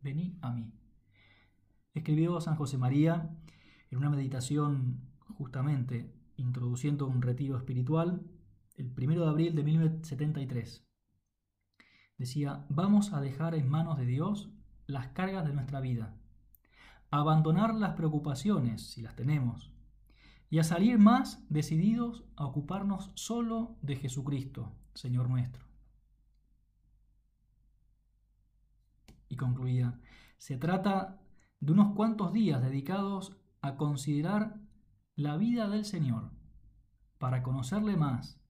Vení 0.00 0.38
a 0.42 0.52
mí. 0.52 0.72
Escribió 1.94 2.40
San 2.40 2.56
José 2.56 2.78
María 2.78 3.30
en 3.92 3.98
una 3.98 4.10
meditación 4.10 5.02
justamente 5.36 6.10
introduciendo 6.36 7.06
un 7.06 7.20
retiro 7.20 7.58
espiritual 7.58 8.22
el 8.76 8.90
primero 8.90 9.22
de 9.22 9.28
abril 9.28 9.54
de 9.54 9.62
1973. 9.62 10.88
Decía, 12.16 12.64
vamos 12.70 13.12
a 13.12 13.20
dejar 13.20 13.54
en 13.54 13.68
manos 13.68 13.98
de 13.98 14.06
Dios 14.06 14.50
las 14.86 15.08
cargas 15.08 15.46
de 15.46 15.52
nuestra 15.52 15.80
vida, 15.80 16.16
abandonar 17.10 17.74
las 17.74 17.94
preocupaciones, 17.94 18.90
si 18.90 19.02
las 19.02 19.14
tenemos, 19.14 19.74
y 20.48 20.58
a 20.58 20.64
salir 20.64 20.98
más 20.98 21.44
decididos 21.50 22.24
a 22.36 22.46
ocuparnos 22.46 23.12
solo 23.14 23.76
de 23.82 23.96
Jesucristo, 23.96 24.72
Señor 24.94 25.28
nuestro. 25.28 25.66
Y 29.28 29.36
concluía, 29.36 30.00
se 30.38 30.56
trata 30.56 31.20
de 31.60 31.72
unos 31.72 31.94
cuantos 31.94 32.32
días 32.32 32.62
dedicados 32.62 33.36
a 33.62 33.76
considerar 33.76 34.60
la 35.14 35.36
vida 35.36 35.68
del 35.68 35.84
Señor, 35.84 36.32
para 37.18 37.42
conocerle 37.42 37.96
más, 37.96 38.40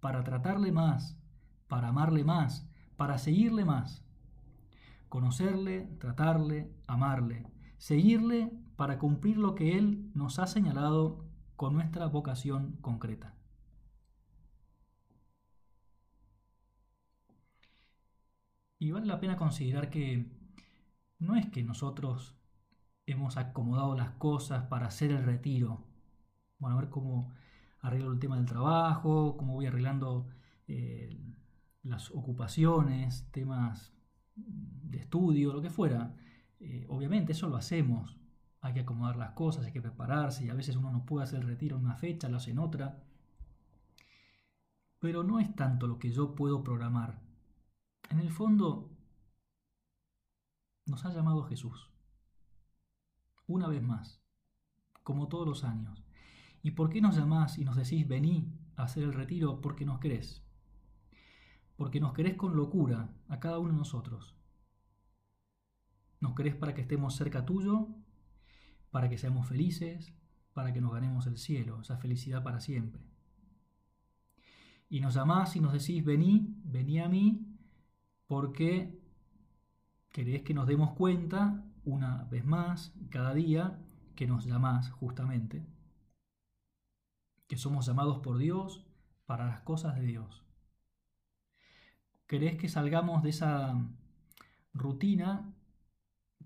para 0.00 0.24
tratarle 0.24 0.72
más, 0.72 1.16
para 1.68 1.88
amarle 1.88 2.24
más, 2.24 2.68
para 2.96 3.18
seguirle 3.18 3.64
más. 3.64 4.04
Conocerle, 5.08 5.86
tratarle, 6.00 6.74
amarle, 6.88 7.46
seguirle 7.78 8.52
para 8.76 8.98
cumplir 8.98 9.38
lo 9.38 9.54
que 9.54 9.78
Él 9.78 10.10
nos 10.14 10.38
ha 10.38 10.46
señalado 10.46 11.24
con 11.54 11.74
nuestra 11.74 12.06
vocación 12.06 12.76
concreta. 12.80 13.34
Y 18.78 18.90
vale 18.90 19.06
la 19.06 19.20
pena 19.20 19.36
considerar 19.36 19.88
que 19.90 20.30
no 21.18 21.36
es 21.36 21.48
que 21.48 21.62
nosotros 21.62 22.36
hemos 23.06 23.36
acomodado 23.36 23.94
las 23.96 24.10
cosas 24.12 24.64
para 24.64 24.86
hacer 24.88 25.12
el 25.12 25.24
retiro. 25.24 25.84
Bueno, 26.58 26.76
a 26.76 26.80
ver 26.80 26.90
cómo 26.90 27.32
arreglo 27.80 28.12
el 28.12 28.18
tema 28.18 28.36
del 28.36 28.46
trabajo, 28.46 29.36
cómo 29.36 29.54
voy 29.54 29.66
arreglando 29.66 30.28
eh, 30.66 31.16
las 31.82 32.10
ocupaciones, 32.10 33.30
temas 33.30 33.92
de 34.34 34.98
estudio, 34.98 35.52
lo 35.52 35.62
que 35.62 35.70
fuera. 35.70 36.16
Eh, 36.58 36.84
obviamente 36.88 37.32
eso 37.32 37.48
lo 37.48 37.56
hacemos. 37.56 38.18
Hay 38.60 38.74
que 38.74 38.80
acomodar 38.80 39.16
las 39.16 39.32
cosas, 39.32 39.64
hay 39.64 39.72
que 39.72 39.82
prepararse 39.82 40.44
y 40.44 40.50
a 40.50 40.54
veces 40.54 40.76
uno 40.76 40.90
no 40.90 41.06
puede 41.06 41.24
hacer 41.24 41.40
el 41.40 41.46
retiro 41.46 41.76
en 41.76 41.84
una 41.84 41.96
fecha, 41.96 42.28
lo 42.28 42.38
hace 42.38 42.50
en 42.50 42.58
otra. 42.58 43.04
Pero 44.98 45.22
no 45.22 45.38
es 45.38 45.54
tanto 45.54 45.86
lo 45.86 45.98
que 45.98 46.10
yo 46.10 46.34
puedo 46.34 46.64
programar. 46.64 47.20
En 48.10 48.18
el 48.18 48.30
fondo, 48.30 48.90
nos 50.86 51.04
ha 51.04 51.12
llamado 51.12 51.44
Jesús 51.44 51.90
una 53.46 53.68
vez 53.68 53.82
más, 53.82 54.22
como 55.02 55.28
todos 55.28 55.46
los 55.46 55.64
años. 55.64 56.04
¿Y 56.62 56.72
por 56.72 56.90
qué 56.90 57.00
nos 57.00 57.16
llamás 57.16 57.58
y 57.58 57.64
nos 57.64 57.76
decís 57.76 58.06
vení 58.08 58.52
a 58.76 58.84
hacer 58.84 59.04
el 59.04 59.12
retiro? 59.12 59.60
Porque 59.60 59.84
nos 59.84 60.00
querés. 60.00 60.42
Porque 61.76 62.00
nos 62.00 62.12
querés 62.12 62.34
con 62.34 62.56
locura 62.56 63.14
a 63.28 63.38
cada 63.38 63.58
uno 63.58 63.72
de 63.72 63.78
nosotros. 63.78 64.36
Nos 66.20 66.34
querés 66.34 66.54
para 66.54 66.74
que 66.74 66.80
estemos 66.80 67.14
cerca 67.14 67.44
tuyo, 67.44 67.88
para 68.90 69.08
que 69.08 69.18
seamos 69.18 69.46
felices, 69.46 70.14
para 70.54 70.72
que 70.72 70.80
nos 70.80 70.92
ganemos 70.92 71.26
el 71.26 71.36
cielo, 71.36 71.82
esa 71.82 71.98
felicidad 71.98 72.42
para 72.42 72.60
siempre. 72.60 73.02
Y 74.88 75.00
nos 75.00 75.14
llamás 75.14 75.54
y 75.56 75.60
nos 75.60 75.72
decís 75.72 76.04
vení, 76.04 76.54
vení 76.64 77.00
a 77.00 77.08
mí, 77.08 77.46
porque 78.26 78.98
querés 80.10 80.42
que 80.42 80.54
nos 80.54 80.66
demos 80.66 80.94
cuenta 80.94 81.65
una 81.86 82.24
vez 82.24 82.44
más, 82.44 82.92
cada 83.10 83.32
día, 83.32 83.78
que 84.16 84.26
nos 84.26 84.44
llamás 84.44 84.90
justamente, 84.90 85.64
que 87.46 87.56
somos 87.56 87.86
llamados 87.86 88.18
por 88.18 88.38
Dios 88.38 88.84
para 89.24 89.46
las 89.46 89.60
cosas 89.60 89.94
de 89.94 90.02
Dios. 90.02 90.44
¿Querés 92.26 92.56
que 92.56 92.68
salgamos 92.68 93.22
de 93.22 93.30
esa 93.30 93.80
rutina 94.74 95.54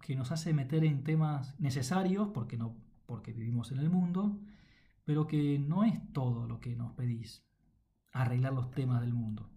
que 0.02 0.14
nos 0.14 0.30
hace 0.30 0.52
meter 0.52 0.84
en 0.84 1.04
temas 1.04 1.58
necesarios, 1.58 2.28
porque, 2.34 2.58
no, 2.58 2.76
porque 3.06 3.32
vivimos 3.32 3.72
en 3.72 3.78
el 3.78 3.88
mundo, 3.88 4.38
pero 5.04 5.26
que 5.26 5.58
no 5.58 5.84
es 5.84 6.12
todo 6.12 6.46
lo 6.46 6.60
que 6.60 6.76
nos 6.76 6.92
pedís, 6.92 7.46
arreglar 8.12 8.52
los 8.52 8.70
temas 8.72 9.00
del 9.00 9.14
mundo? 9.14 9.48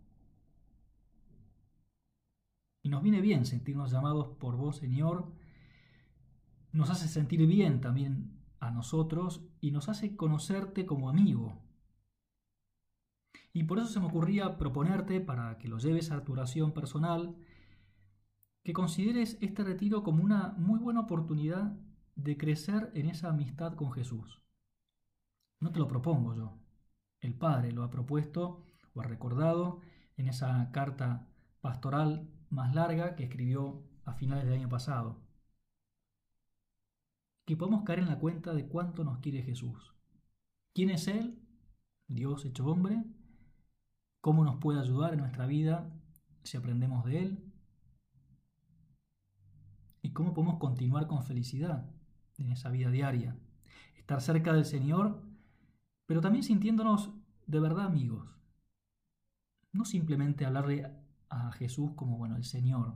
Y 2.82 2.90
nos 2.90 3.04
viene 3.04 3.20
bien 3.20 3.46
sentirnos 3.46 3.92
llamados 3.92 4.30
por 4.38 4.56
vos, 4.56 4.78
Señor, 4.78 5.43
nos 6.74 6.90
hace 6.90 7.08
sentir 7.08 7.46
bien 7.48 7.80
también 7.80 8.42
a 8.60 8.72
nosotros 8.72 9.46
y 9.62 9.72
nos 9.72 9.90
hace 9.90 10.16
conocerte 10.16 10.86
como 10.86 11.08
amigo. 11.08 11.62
Y 13.54 13.64
por 13.64 13.78
eso 13.78 13.88
se 13.88 14.00
me 14.00 14.08
ocurría 14.08 14.58
proponerte, 14.58 15.22
para 15.22 15.60
que 15.60 15.68
lo 15.68 15.78
lleves 15.78 16.12
a 16.12 16.24
tu 16.24 16.34
oración 16.34 16.74
personal, 16.74 17.38
que 18.64 18.74
consideres 18.74 19.38
este 19.42 19.64
retiro 19.64 20.02
como 20.02 20.24
una 20.24 20.56
muy 20.58 20.80
buena 20.80 21.02
oportunidad 21.02 21.78
de 22.16 22.38
crecer 22.38 22.92
en 22.96 23.08
esa 23.08 23.30
amistad 23.30 23.76
con 23.76 23.92
Jesús. 23.92 24.42
No 25.60 25.72
te 25.72 25.80
lo 25.80 25.88
propongo 25.88 26.36
yo. 26.36 26.58
El 27.22 27.36
Padre 27.36 27.72
lo 27.72 27.84
ha 27.84 27.92
propuesto 27.92 28.66
o 28.96 29.02
ha 29.02 29.04
recordado 29.04 29.82
en 30.18 30.28
esa 30.28 30.72
carta 30.72 31.28
pastoral 31.62 32.30
más 32.50 32.74
larga 32.74 33.16
que 33.16 33.26
escribió 33.26 33.84
a 34.06 34.14
finales 34.14 34.46
del 34.46 34.56
año 34.56 34.70
pasado 34.70 35.23
que 37.46 37.58
podemos 37.58 37.84
caer 37.84 38.00
en 38.00 38.08
la 38.08 38.20
cuenta 38.20 38.54
de 38.54 38.68
cuánto 38.68 39.04
nos 39.04 39.20
quiere 39.20 39.44
Jesús. 39.44 39.94
¿Quién 40.74 40.90
es 40.90 41.08
Él? 41.08 41.40
Dios 42.08 42.46
hecho 42.46 42.66
hombre. 42.66 43.04
¿Cómo 44.22 44.46
nos 44.46 44.58
puede 44.58 44.80
ayudar 44.80 45.14
en 45.14 45.20
nuestra 45.20 45.46
vida 45.46 45.92
si 46.44 46.58
aprendemos 46.58 47.06
de 47.06 47.20
Él? 47.20 47.54
Y 50.02 50.12
cómo 50.12 50.34
podemos 50.34 50.58
continuar 50.60 51.08
con 51.08 51.24
felicidad 51.24 51.90
en 52.38 52.52
esa 52.52 52.70
vida 52.70 52.90
diaria. 52.90 53.38
Estar 53.96 54.22
cerca 54.22 54.54
del 54.54 54.66
Señor, 54.66 55.22
pero 56.06 56.22
también 56.22 56.44
sintiéndonos 56.44 57.12
de 57.46 57.60
verdad 57.60 57.86
amigos. 57.86 58.30
No 59.72 59.86
simplemente 59.86 60.46
hablarle 60.46 60.90
a 61.30 61.52
Jesús 61.54 61.92
como, 61.96 62.18
bueno, 62.18 62.36
el 62.36 62.44
Señor, 62.44 62.96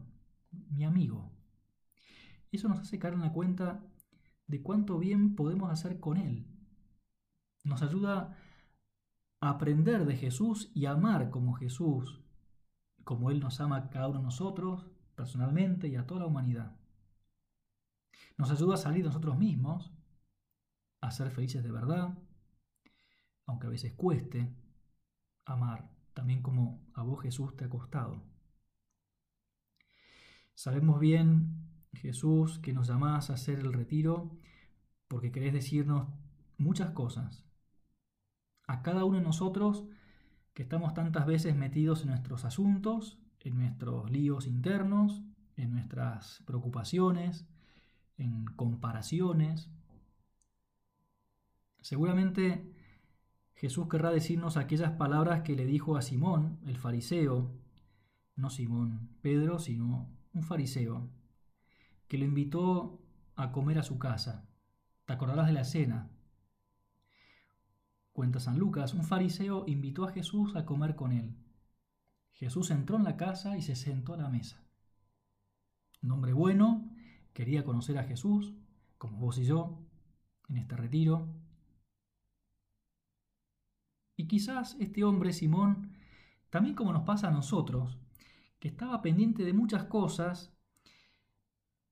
mi 0.51 0.85
amigo. 0.85 1.31
Eso 2.51 2.69
nos 2.69 2.79
hace 2.79 2.99
caer 2.99 3.15
en 3.15 3.21
la 3.21 3.33
cuenta 3.33 3.83
de 4.47 4.61
cuánto 4.61 4.97
bien 4.97 5.35
podemos 5.35 5.71
hacer 5.71 5.99
con 5.99 6.17
Él. 6.17 6.47
Nos 7.63 7.81
ayuda 7.81 8.37
a 9.39 9.49
aprender 9.49 10.05
de 10.05 10.15
Jesús 10.15 10.71
y 10.73 10.85
amar 10.85 11.29
como 11.29 11.53
Jesús, 11.53 12.21
como 13.03 13.29
Él 13.29 13.39
nos 13.39 13.59
ama 13.59 13.77
a 13.77 13.89
cada 13.89 14.07
uno 14.07 14.19
de 14.19 14.25
nosotros, 14.25 14.87
personalmente 15.15 15.87
y 15.87 15.95
a 15.95 16.07
toda 16.07 16.21
la 16.21 16.27
humanidad. 16.27 16.75
Nos 18.37 18.51
ayuda 18.51 18.75
a 18.75 18.77
salir 18.77 19.03
de 19.03 19.09
nosotros 19.09 19.37
mismos, 19.37 19.91
a 21.01 21.11
ser 21.11 21.29
felices 21.31 21.63
de 21.63 21.71
verdad, 21.71 22.17
aunque 23.45 23.67
a 23.67 23.69
veces 23.69 23.93
cueste, 23.93 24.53
amar, 25.45 25.89
también 26.13 26.41
como 26.41 26.87
a 26.93 27.03
vos 27.03 27.21
Jesús 27.21 27.55
te 27.55 27.65
ha 27.65 27.69
costado. 27.69 28.23
Sabemos 30.53 30.99
bien, 30.99 31.66
Jesús, 31.93 32.59
que 32.59 32.73
nos 32.73 32.87
llamás 32.87 33.29
a 33.29 33.33
hacer 33.33 33.59
el 33.59 33.73
retiro 33.73 34.31
porque 35.07 35.31
querés 35.31 35.53
decirnos 35.53 36.07
muchas 36.57 36.91
cosas. 36.91 37.45
A 38.67 38.81
cada 38.81 39.05
uno 39.05 39.17
de 39.17 39.23
nosotros 39.23 39.85
que 40.53 40.63
estamos 40.63 40.93
tantas 40.93 41.25
veces 41.25 41.55
metidos 41.55 42.01
en 42.01 42.09
nuestros 42.09 42.43
asuntos, 42.43 43.19
en 43.39 43.57
nuestros 43.57 44.09
líos 44.11 44.47
internos, 44.47 45.23
en 45.55 45.71
nuestras 45.71 46.43
preocupaciones, 46.45 47.47
en 48.17 48.45
comparaciones. 48.45 49.69
Seguramente 51.81 52.73
Jesús 53.53 53.87
querrá 53.87 54.11
decirnos 54.11 54.57
aquellas 54.57 54.91
palabras 54.91 55.41
que 55.41 55.55
le 55.55 55.65
dijo 55.65 55.95
a 55.95 56.01
Simón, 56.01 56.59
el 56.65 56.77
fariseo, 56.77 57.51
no 58.35 58.49
Simón 58.49 59.09
Pedro, 59.21 59.59
sino 59.59 60.09
un 60.33 60.43
fariseo, 60.43 61.09
que 62.07 62.17
lo 62.17 62.25
invitó 62.25 63.01
a 63.35 63.51
comer 63.51 63.79
a 63.79 63.83
su 63.83 63.99
casa. 63.99 64.47
Te 65.05 65.13
acordarás 65.13 65.47
de 65.47 65.53
la 65.53 65.61
escena. 65.61 66.09
Cuenta 68.13 68.39
San 68.39 68.57
Lucas, 68.57 68.93
un 68.93 69.03
fariseo 69.03 69.65
invitó 69.67 70.05
a 70.05 70.11
Jesús 70.11 70.55
a 70.55 70.65
comer 70.65 70.95
con 70.95 71.11
él. 71.11 71.35
Jesús 72.31 72.71
entró 72.71 72.97
en 72.97 73.03
la 73.03 73.17
casa 73.17 73.57
y 73.57 73.61
se 73.61 73.75
sentó 73.75 74.13
a 74.13 74.17
la 74.17 74.29
mesa. 74.29 74.63
Un 76.01 76.11
hombre 76.11 76.33
bueno, 76.33 76.89
quería 77.33 77.63
conocer 77.63 77.97
a 77.97 78.03
Jesús, 78.03 78.53
como 78.97 79.17
vos 79.17 79.37
y 79.37 79.45
yo, 79.45 79.79
en 80.49 80.57
este 80.57 80.75
retiro. 80.75 81.27
Y 84.15 84.27
quizás 84.27 84.75
este 84.79 85.03
hombre, 85.03 85.33
Simón, 85.33 85.93
también 86.49 86.75
como 86.75 86.93
nos 86.93 87.03
pasa 87.03 87.27
a 87.27 87.31
nosotros, 87.31 87.99
que 88.59 88.67
estaba 88.67 89.01
pendiente 89.01 89.43
de 89.43 89.53
muchas 89.53 89.85
cosas, 89.85 90.56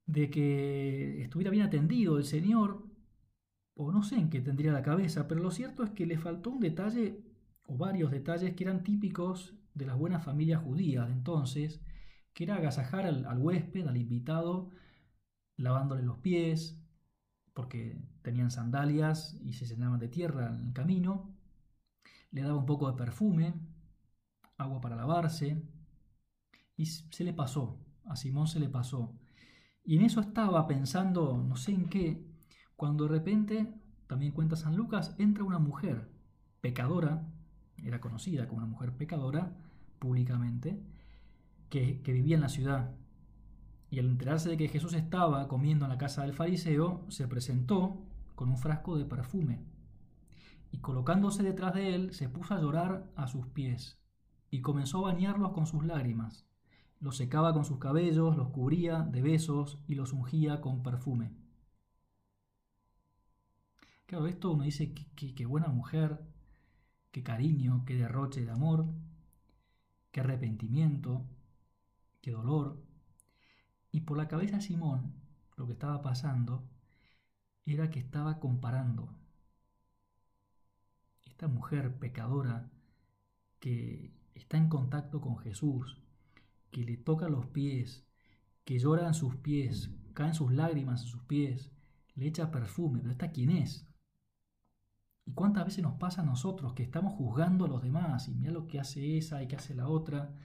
de 0.06 0.30
que 0.30 1.22
estuviera 1.24 1.52
bien 1.52 1.66
atendido 1.66 2.18
el 2.18 2.26
Señor, 2.26 2.86
o 3.76 3.92
no 3.92 4.04
sé 4.04 4.16
en 4.18 4.30
qué 4.30 4.42
tendría 4.42 4.72
la 4.72 4.84
cabeza, 4.84 5.28
pero 5.28 5.42
lo 5.42 5.52
cierto 5.52 5.84
es 5.84 5.92
que 5.92 6.06
le 6.06 6.18
faltó 6.18 6.52
un 6.52 6.60
detalle, 6.60 7.24
o 7.68 7.78
varios 7.78 8.12
detalles 8.12 8.56
que 8.56 8.64
eran 8.64 8.84
típicos 8.84 9.56
de 9.74 9.86
las 9.86 9.98
buenas 9.98 10.24
familias 10.24 10.64
judías 10.64 11.08
de 11.08 11.14
entonces, 11.14 11.82
que 12.34 12.44
era 12.46 12.56
agasajar 12.56 13.06
al, 13.06 13.26
al 13.26 13.40
huésped, 13.40 13.88
al 13.88 13.98
invitado, 13.98 14.70
lavándole 15.58 16.04
los 16.04 16.20
pies, 16.20 16.82
porque 17.54 17.98
tenían 18.22 18.52
sandalias 18.52 19.38
y 19.42 19.54
se 19.54 19.66
llenaban 19.66 20.00
de 20.00 20.10
tierra 20.10 20.48
en 20.48 20.68
el 20.68 20.74
camino, 20.74 21.34
le 22.32 22.42
daba 22.42 22.58
un 22.58 22.66
poco 22.66 22.92
de 22.92 22.98
perfume, 22.98 23.54
agua 24.58 24.82
para 24.82 24.96
lavarse, 24.96 25.64
y 26.78 26.86
se 26.86 27.24
le 27.24 27.34
pasó, 27.34 27.80
a 28.06 28.16
Simón 28.16 28.48
se 28.48 28.60
le 28.60 28.70
pasó. 28.70 29.18
Y 29.86 29.98
en 29.98 30.04
eso 30.04 30.20
estaba 30.20 30.66
pensando, 30.68 31.38
no 31.48 31.56
sé 31.56 31.72
en 31.72 31.88
qué, 31.90 32.26
cuando 32.76 33.04
de 33.06 33.12
repente, 33.12 33.74
también 34.08 34.32
cuenta 34.32 34.56
San 34.56 34.76
Lucas, 34.76 35.16
entra 35.20 35.44
una 35.44 35.60
mujer 35.60 36.10
pecadora, 36.60 37.32
era 37.84 38.02
conocida 38.02 38.48
como 38.48 38.58
una 38.58 38.68
mujer 38.68 38.98
pecadora 38.98 39.56
públicamente, 40.00 40.82
que, 41.70 42.02
vivía 42.04 42.36
en 42.36 42.42
la 42.42 42.50
ciudad. 42.50 42.96
Y 43.92 44.00
al 44.00 44.08
enterarse 44.08 44.50
de 44.50 44.58
que 44.58 44.70
Jesús 44.70 44.94
estaba 44.94 45.48
comiendo 45.48 45.86
en 45.86 45.92
la 45.92 46.00
casa 46.00 46.24
del 46.24 46.34
fariseo, 46.34 47.06
se 47.10 47.28
presentó 47.28 48.04
con 48.34 48.50
un 48.50 48.58
frasco 48.58 48.98
de 48.98 49.06
perfume. 49.06 49.64
Y 50.72 50.80
colocándose 50.80 51.44
detrás 51.44 51.76
de 51.76 51.94
él, 51.94 52.14
se 52.14 52.28
puso 52.28 52.56
a 52.56 52.60
llorar 52.60 53.12
a 53.16 53.28
sus 53.28 53.46
pies 53.48 54.02
y 54.50 54.62
comenzó 54.62 55.06
a 55.06 55.14
bañarlos 55.14 55.52
con 55.52 55.68
sus 55.68 55.86
lágrimas. 55.86 56.48
Los 57.00 57.18
secaba 57.18 57.54
con 57.54 57.66
sus 57.66 57.78
cabellos, 57.78 58.38
los 58.38 58.50
cubría 58.50 59.02
de 59.02 59.22
besos 59.22 59.80
y 59.88 59.96
los 59.96 60.14
ungía 60.14 60.62
con 60.62 60.82
perfume. 60.84 61.32
Claro, 64.06 64.28
esto 64.28 64.52
uno 64.52 64.64
dice 64.64 64.94
qué 64.94 65.46
buena 65.46 65.68
mujer, 65.68 66.24
qué 67.12 67.24
cariño, 67.24 67.84
qué 67.86 67.96
derroche 67.96 68.44
de 68.44 68.52
amor, 68.52 68.86
qué 70.12 70.20
arrepentimiento, 70.20 71.26
qué 72.22 72.32
dolor. 72.32 72.84
Y 73.92 74.02
por 74.02 74.18
la 74.18 74.28
cabeza 74.28 74.60
Simón, 74.62 75.14
lo 75.56 75.66
que 75.66 75.74
estaba 75.74 76.02
pasando 76.02 76.68
era 77.66 77.90
que 77.90 78.00
estaba 78.00 78.40
comparando. 78.40 79.10
Esta 81.26 81.48
mujer 81.48 81.98
pecadora 81.98 82.70
que 83.60 84.14
está 84.34 84.58
en 84.58 84.70
contacto 84.70 85.22
con 85.22 85.38
Jesús, 85.38 85.98
que 86.76 86.84
le 86.84 86.98
toca 86.98 87.30
los 87.30 87.46
pies, 87.46 88.06
que 88.66 88.80
llora 88.80 89.08
en 89.08 89.14
sus 89.14 89.38
pies, 89.38 89.92
caen 90.14 90.34
sus 90.34 90.52
lágrimas 90.52 91.04
en 91.04 91.08
sus 91.08 91.24
pies, 91.24 91.72
le 92.16 92.28
echa 92.28 92.52
perfume, 92.52 93.00
pero 93.00 93.14
esta 93.14 93.32
quién 93.32 93.50
es? 93.50 93.88
¿Y 95.24 95.32
cuántas 95.32 95.64
veces 95.64 95.84
nos 95.84 95.94
pasa 95.94 96.22
a 96.22 96.26
nosotros 96.26 96.74
que 96.74 96.84
estamos 96.84 97.14
juzgando 97.14 97.64
a 97.64 97.70
los 97.70 97.82
demás 97.82 98.28
y 98.28 98.36
mira 98.36 98.52
lo 98.52 98.68
que 98.68 98.82
hace 98.82 99.18
esa 99.18 99.42
y 99.42 99.48
que 99.48 99.56
hace 99.56 99.74
la 99.74 99.88
otra? 99.88 100.36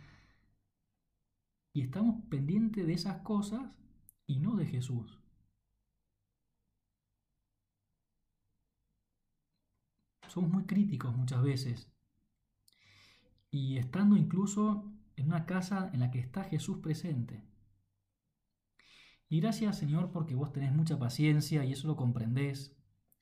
Y 1.73 1.83
estamos 1.83 2.25
pendientes 2.29 2.87
de 2.87 2.93
esas 2.93 3.23
cosas 3.23 3.63
y 4.29 4.39
no 4.39 4.55
de 4.55 4.67
Jesús. 4.67 5.19
Somos 10.29 10.49
muy 10.49 10.63
críticos 10.63 11.17
muchas 11.17 11.43
veces. 11.43 11.91
Y 13.51 13.79
estando 13.79 14.17
incluso 14.17 14.93
en 15.21 15.29
una 15.29 15.47
casa 15.47 15.91
en 15.93 16.01
la 16.01 16.11
que 16.11 16.19
está 16.19 16.45
Jesús 16.45 16.79
presente. 16.79 17.45
Y 19.29 19.41
gracias 19.41 19.79
Señor 19.79 20.11
porque 20.11 20.35
vos 20.35 20.53
tenés 20.53 20.73
mucha 20.73 20.99
paciencia 20.99 21.65
y 21.65 21.73
eso 21.73 21.87
lo 21.87 21.97
comprendés 21.97 22.77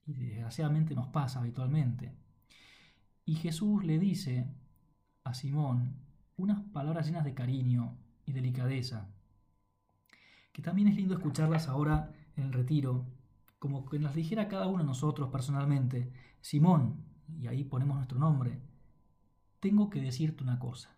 y 0.06 0.14
desgraciadamente 0.14 0.94
nos 0.94 1.08
pasa 1.08 1.40
habitualmente. 1.40 2.14
Y 3.24 3.34
Jesús 3.34 3.84
le 3.84 3.98
dice 3.98 4.46
a 5.24 5.34
Simón 5.34 5.96
unas 6.36 6.62
palabras 6.72 7.06
llenas 7.06 7.24
de 7.24 7.34
cariño 7.34 7.98
y 8.24 8.32
delicadeza, 8.32 9.08
que 10.52 10.62
también 10.62 10.88
es 10.88 10.96
lindo 10.96 11.14
escucharlas 11.14 11.68
ahora 11.68 12.12
en 12.36 12.44
el 12.44 12.52
retiro, 12.52 13.06
como 13.58 13.84
que 13.84 13.98
nos 13.98 14.14
dijera 14.14 14.48
cada 14.48 14.66
uno 14.68 14.78
de 14.78 14.84
nosotros 14.84 15.30
personalmente, 15.30 16.12
Simón, 16.40 17.04
y 17.38 17.48
ahí 17.48 17.64
ponemos 17.64 17.96
nuestro 17.96 18.18
nombre, 18.18 18.60
tengo 19.60 19.90
que 19.90 20.00
decirte 20.00 20.44
una 20.44 20.58
cosa. 20.58 20.97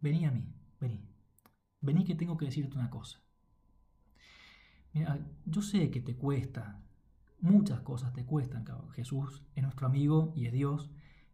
Vení 0.00 0.24
a 0.24 0.30
mí, 0.30 0.54
vení. 0.80 1.04
Vení 1.80 2.04
que 2.04 2.14
tengo 2.14 2.36
que 2.36 2.46
decirte 2.46 2.76
una 2.76 2.90
cosa. 2.90 3.20
Mira, 4.92 5.18
yo 5.44 5.62
sé 5.62 5.90
que 5.90 6.00
te 6.00 6.16
cuesta, 6.16 6.80
muchas 7.40 7.80
cosas 7.80 8.12
te 8.12 8.24
cuestan, 8.24 8.64
Jesús 8.92 9.42
es 9.54 9.62
nuestro 9.62 9.86
amigo 9.86 10.32
y 10.34 10.46
es 10.46 10.52
Dios 10.52 10.90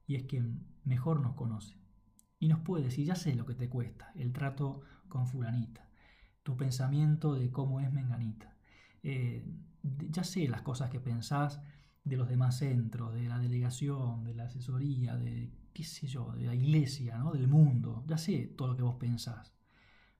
y 0.07 0.17
es 0.17 0.25
quien 0.25 0.67
mejor 0.85 1.21
nos 1.21 1.35
conoce. 1.35 1.77
Y 2.39 2.49
nos 2.49 2.61
puede 2.61 2.85
decir, 2.85 3.07
ya 3.07 3.15
sé 3.15 3.35
lo 3.35 3.47
que 3.47 3.55
te 3.55 3.69
cuesta, 3.69 4.13
el 4.15 4.33
trato 4.33 4.83
con 5.09 5.27
fulanita, 5.27 5.89
tu 6.43 6.57
pensamiento 6.57 7.35
de 7.35 7.51
cómo 7.51 7.81
es 7.81 7.93
menganita. 7.93 8.57
Eh, 9.03 9.47
ya 9.83 10.25
sé 10.25 10.49
las 10.49 10.63
cosas 10.63 10.91
que 10.91 11.01
pensás 11.01 11.61
de 12.05 12.17
los 12.17 12.29
demás 12.29 12.59
centros, 12.59 13.15
de 13.15 13.29
la 13.29 13.39
delegación, 13.39 14.25
de 14.25 14.35
la 14.35 14.45
asesoría, 14.45 15.17
de 15.17 15.53
qué 15.75 15.85
sé 15.85 16.07
yo, 16.07 16.33
de 16.33 16.47
la 16.47 16.55
iglesia, 16.55 17.19
¿no? 17.19 17.33
del 17.33 17.49
mundo. 17.49 18.05
Ya 18.07 18.17
sé 18.17 18.47
todo 18.57 18.69
lo 18.69 18.77
que 18.77 18.83
vos 18.83 18.95
pensás. 18.95 19.53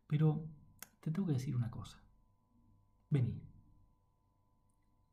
Pero 0.07 0.45
te 1.01 1.11
tengo 1.11 1.27
que 1.29 1.35
decir 1.35 1.57
una 1.57 1.71
cosa. 1.71 2.03
Vení. 3.09 3.41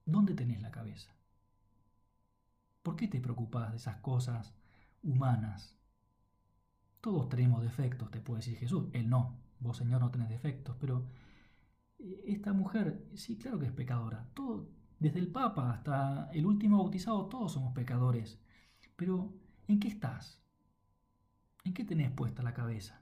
¿Dónde 0.06 0.34
tenés 0.34 0.62
la 0.62 0.72
cabeza? 0.72 1.16
¿Por 2.82 2.96
qué 2.96 3.08
te 3.08 3.22
preocupás 3.22 3.72
de 3.72 3.78
esas 3.78 3.98
cosas 3.98 4.54
humanas? 5.04 5.78
Todos 7.00 7.30
tenemos 7.30 7.62
defectos, 7.62 8.10
te 8.12 8.20
puede 8.20 8.40
decir 8.40 8.58
Jesús. 8.58 8.90
Él 8.94 9.10
no, 9.10 9.40
vos 9.60 9.78
Señor 9.78 10.02
no 10.02 10.10
tenés 10.10 10.30
defectos, 10.30 10.76
pero 10.80 11.06
eh, 12.00 12.24
esta 12.26 12.54
mujer, 12.54 13.08
sí, 13.14 13.38
claro 13.38 13.60
que 13.60 13.68
es 13.68 13.72
pecadora. 13.72 14.28
Todo, 14.34 14.70
desde 15.00 15.20
el 15.20 15.32
Papa 15.32 15.72
hasta 15.72 16.30
el 16.32 16.46
último 16.48 16.80
bautizado, 16.80 17.28
todos 17.28 17.54
somos 17.54 17.74
pecadores. 17.74 18.40
Pero, 18.96 19.34
¿en 19.68 19.80
qué 19.80 19.88
estás? 19.88 20.42
¿En 21.64 21.74
qué 21.74 21.86
tenés 21.86 22.12
puesta 22.12 22.44
la 22.44 22.54
cabeza? 22.54 23.02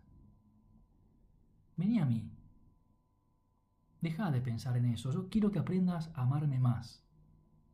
Vení 1.77 1.99
a 1.99 2.05
mí. 2.05 2.29
Deja 4.01 4.31
de 4.31 4.41
pensar 4.41 4.77
en 4.77 4.85
eso. 4.85 5.11
Yo 5.11 5.29
quiero 5.29 5.51
que 5.51 5.59
aprendas 5.59 6.11
a 6.13 6.23
amarme 6.23 6.59
más 6.59 7.03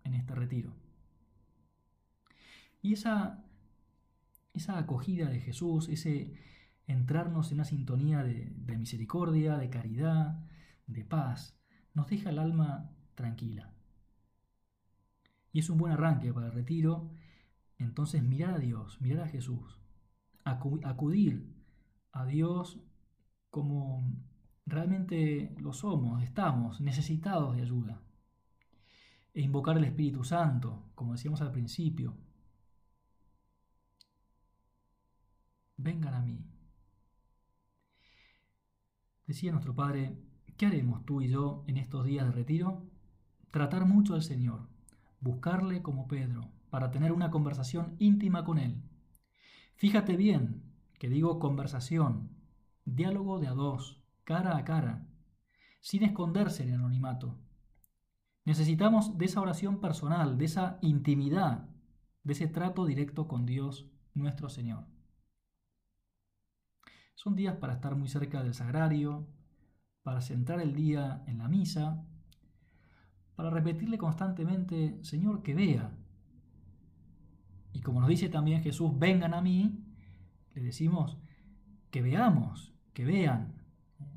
en 0.03 0.13
este 0.13 0.35
retiro. 0.35 0.73
Y 2.81 2.93
esa, 2.93 3.43
esa 4.53 4.77
acogida 4.77 5.29
de 5.29 5.39
Jesús, 5.39 5.89
ese 5.89 6.33
entrarnos 6.87 7.49
en 7.49 7.55
una 7.55 7.65
sintonía 7.65 8.23
de, 8.23 8.53
de 8.55 8.77
misericordia, 8.77 9.57
de 9.57 9.69
caridad, 9.69 10.39
de 10.85 11.03
paz, 11.03 11.57
nos 11.95 12.07
deja 12.07 12.29
el 12.29 12.39
alma 12.39 12.91
tranquila. 13.15 13.71
Y 15.51 15.59
es 15.59 15.69
un 15.69 15.77
buen 15.77 15.93
arranque 15.93 16.33
para 16.33 16.47
el 16.47 16.51
retiro. 16.51 17.09
Entonces 17.77 18.23
mirar 18.23 18.55
a 18.55 18.59
Dios, 18.59 18.99
mirar 19.01 19.25
a 19.25 19.27
Jesús, 19.27 19.79
acudir 20.43 21.53
a 22.11 22.25
Dios 22.25 22.79
como 23.49 24.03
realmente 24.65 25.53
lo 25.59 25.73
somos, 25.73 26.23
estamos 26.23 26.81
necesitados 26.81 27.55
de 27.55 27.61
ayuda. 27.61 28.01
E 29.33 29.41
invocar 29.41 29.77
el 29.77 29.83
Espíritu 29.83 30.23
Santo, 30.23 30.91
como 30.95 31.13
decíamos 31.13 31.41
al 31.41 31.51
principio. 31.51 32.15
Vengan 35.77 36.13
a 36.13 36.21
mí. 36.21 36.39
Decía 39.27 39.51
nuestro 39.51 39.75
Padre, 39.75 40.17
¿qué 40.55 40.67
haremos 40.67 41.05
tú 41.05 41.21
y 41.21 41.29
yo 41.29 41.65
en 41.67 41.77
estos 41.77 42.05
días 42.05 42.25
de 42.25 42.31
retiro? 42.31 42.85
Tratar 43.51 43.85
mucho 43.85 44.13
al 44.13 44.23
Señor, 44.23 44.69
buscarle 45.19 45.81
como 45.81 46.07
Pedro, 46.07 46.51
para 46.75 46.91
tener 46.91 47.13
una 47.13 47.31
conversación 47.31 47.95
íntima 47.99 48.43
con 48.43 48.57
Él. 48.57 48.83
Fíjate 49.75 50.17
bien 50.17 50.61
que 50.99 51.07
digo 51.07 51.39
conversación, 51.39 52.35
diálogo 52.83 53.39
de 53.39 53.47
a 53.47 53.53
dos, 53.53 54.03
cara 54.25 54.57
a 54.57 54.65
cara, 54.65 55.07
sin 55.79 56.03
esconderse 56.03 56.63
en 56.63 56.71
el 56.71 56.75
anonimato. 56.75 57.39
Necesitamos 58.43 59.17
de 59.17 59.23
esa 59.23 59.39
oración 59.39 59.79
personal, 59.79 60.37
de 60.37 60.43
esa 60.43 60.77
intimidad, 60.81 61.69
de 62.25 62.33
ese 62.33 62.47
trato 62.47 62.85
directo 62.85 63.29
con 63.29 63.45
Dios 63.45 63.89
nuestro 64.13 64.49
Señor. 64.49 64.85
Son 67.13 67.37
días 67.37 67.55
para 67.55 67.71
estar 67.71 67.95
muy 67.95 68.09
cerca 68.09 68.43
del 68.43 68.53
sagrario, 68.53 69.25
para 70.03 70.19
centrar 70.19 70.59
el 70.59 70.75
día 70.75 71.23
en 71.25 71.37
la 71.37 71.47
misa, 71.47 72.03
para 73.37 73.49
repetirle 73.49 73.97
constantemente, 73.97 74.99
Señor, 75.03 75.41
que 75.41 75.55
vea. 75.55 75.94
Y 77.75 77.81
como 77.81 77.99
nos 77.99 78.09
dice 78.09 78.29
también 78.29 78.63
Jesús, 78.63 78.97
vengan 78.97 79.33
a 79.33 79.41
mí, 79.41 79.83
le 80.53 80.61
decimos 80.61 81.17
que 81.91 82.01
veamos, 82.01 82.73
que 82.93 83.05
vean. 83.05 83.61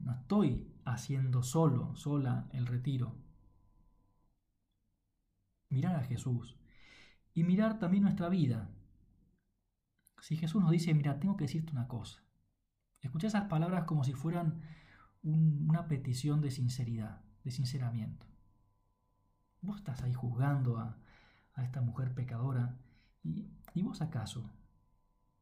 No 0.02 0.12
estoy 0.12 0.72
haciendo 0.84 1.42
solo, 1.42 1.94
sola 1.96 2.48
el 2.52 2.66
retiro. 2.66 3.16
Mirar 5.68 5.96
a 5.96 6.04
Jesús 6.04 6.56
y 7.34 7.44
mirar 7.44 7.78
también 7.78 8.04
nuestra 8.04 8.28
vida. 8.28 8.70
Si 10.20 10.36
Jesús 10.36 10.60
nos 10.60 10.70
dice, 10.70 10.94
mira, 10.94 11.20
tengo 11.20 11.36
que 11.36 11.44
decirte 11.44 11.72
una 11.72 11.86
cosa. 11.88 12.22
Escucha 13.00 13.28
esas 13.28 13.44
palabras 13.44 13.84
como 13.84 14.02
si 14.02 14.12
fueran 14.12 14.62
una 15.22 15.86
petición 15.86 16.40
de 16.40 16.50
sinceridad, 16.50 17.22
de 17.44 17.50
sinceramiento. 17.50 18.26
Vos 19.60 19.78
estás 19.78 20.02
ahí 20.02 20.14
juzgando 20.14 20.78
a, 20.78 20.98
esta 21.62 21.80
mujer 21.80 22.14
pecadora. 22.14 22.76
¿Y, 23.98 24.02
¿Y, 24.02 24.02
vos 24.02 24.02
acaso? 24.02 24.50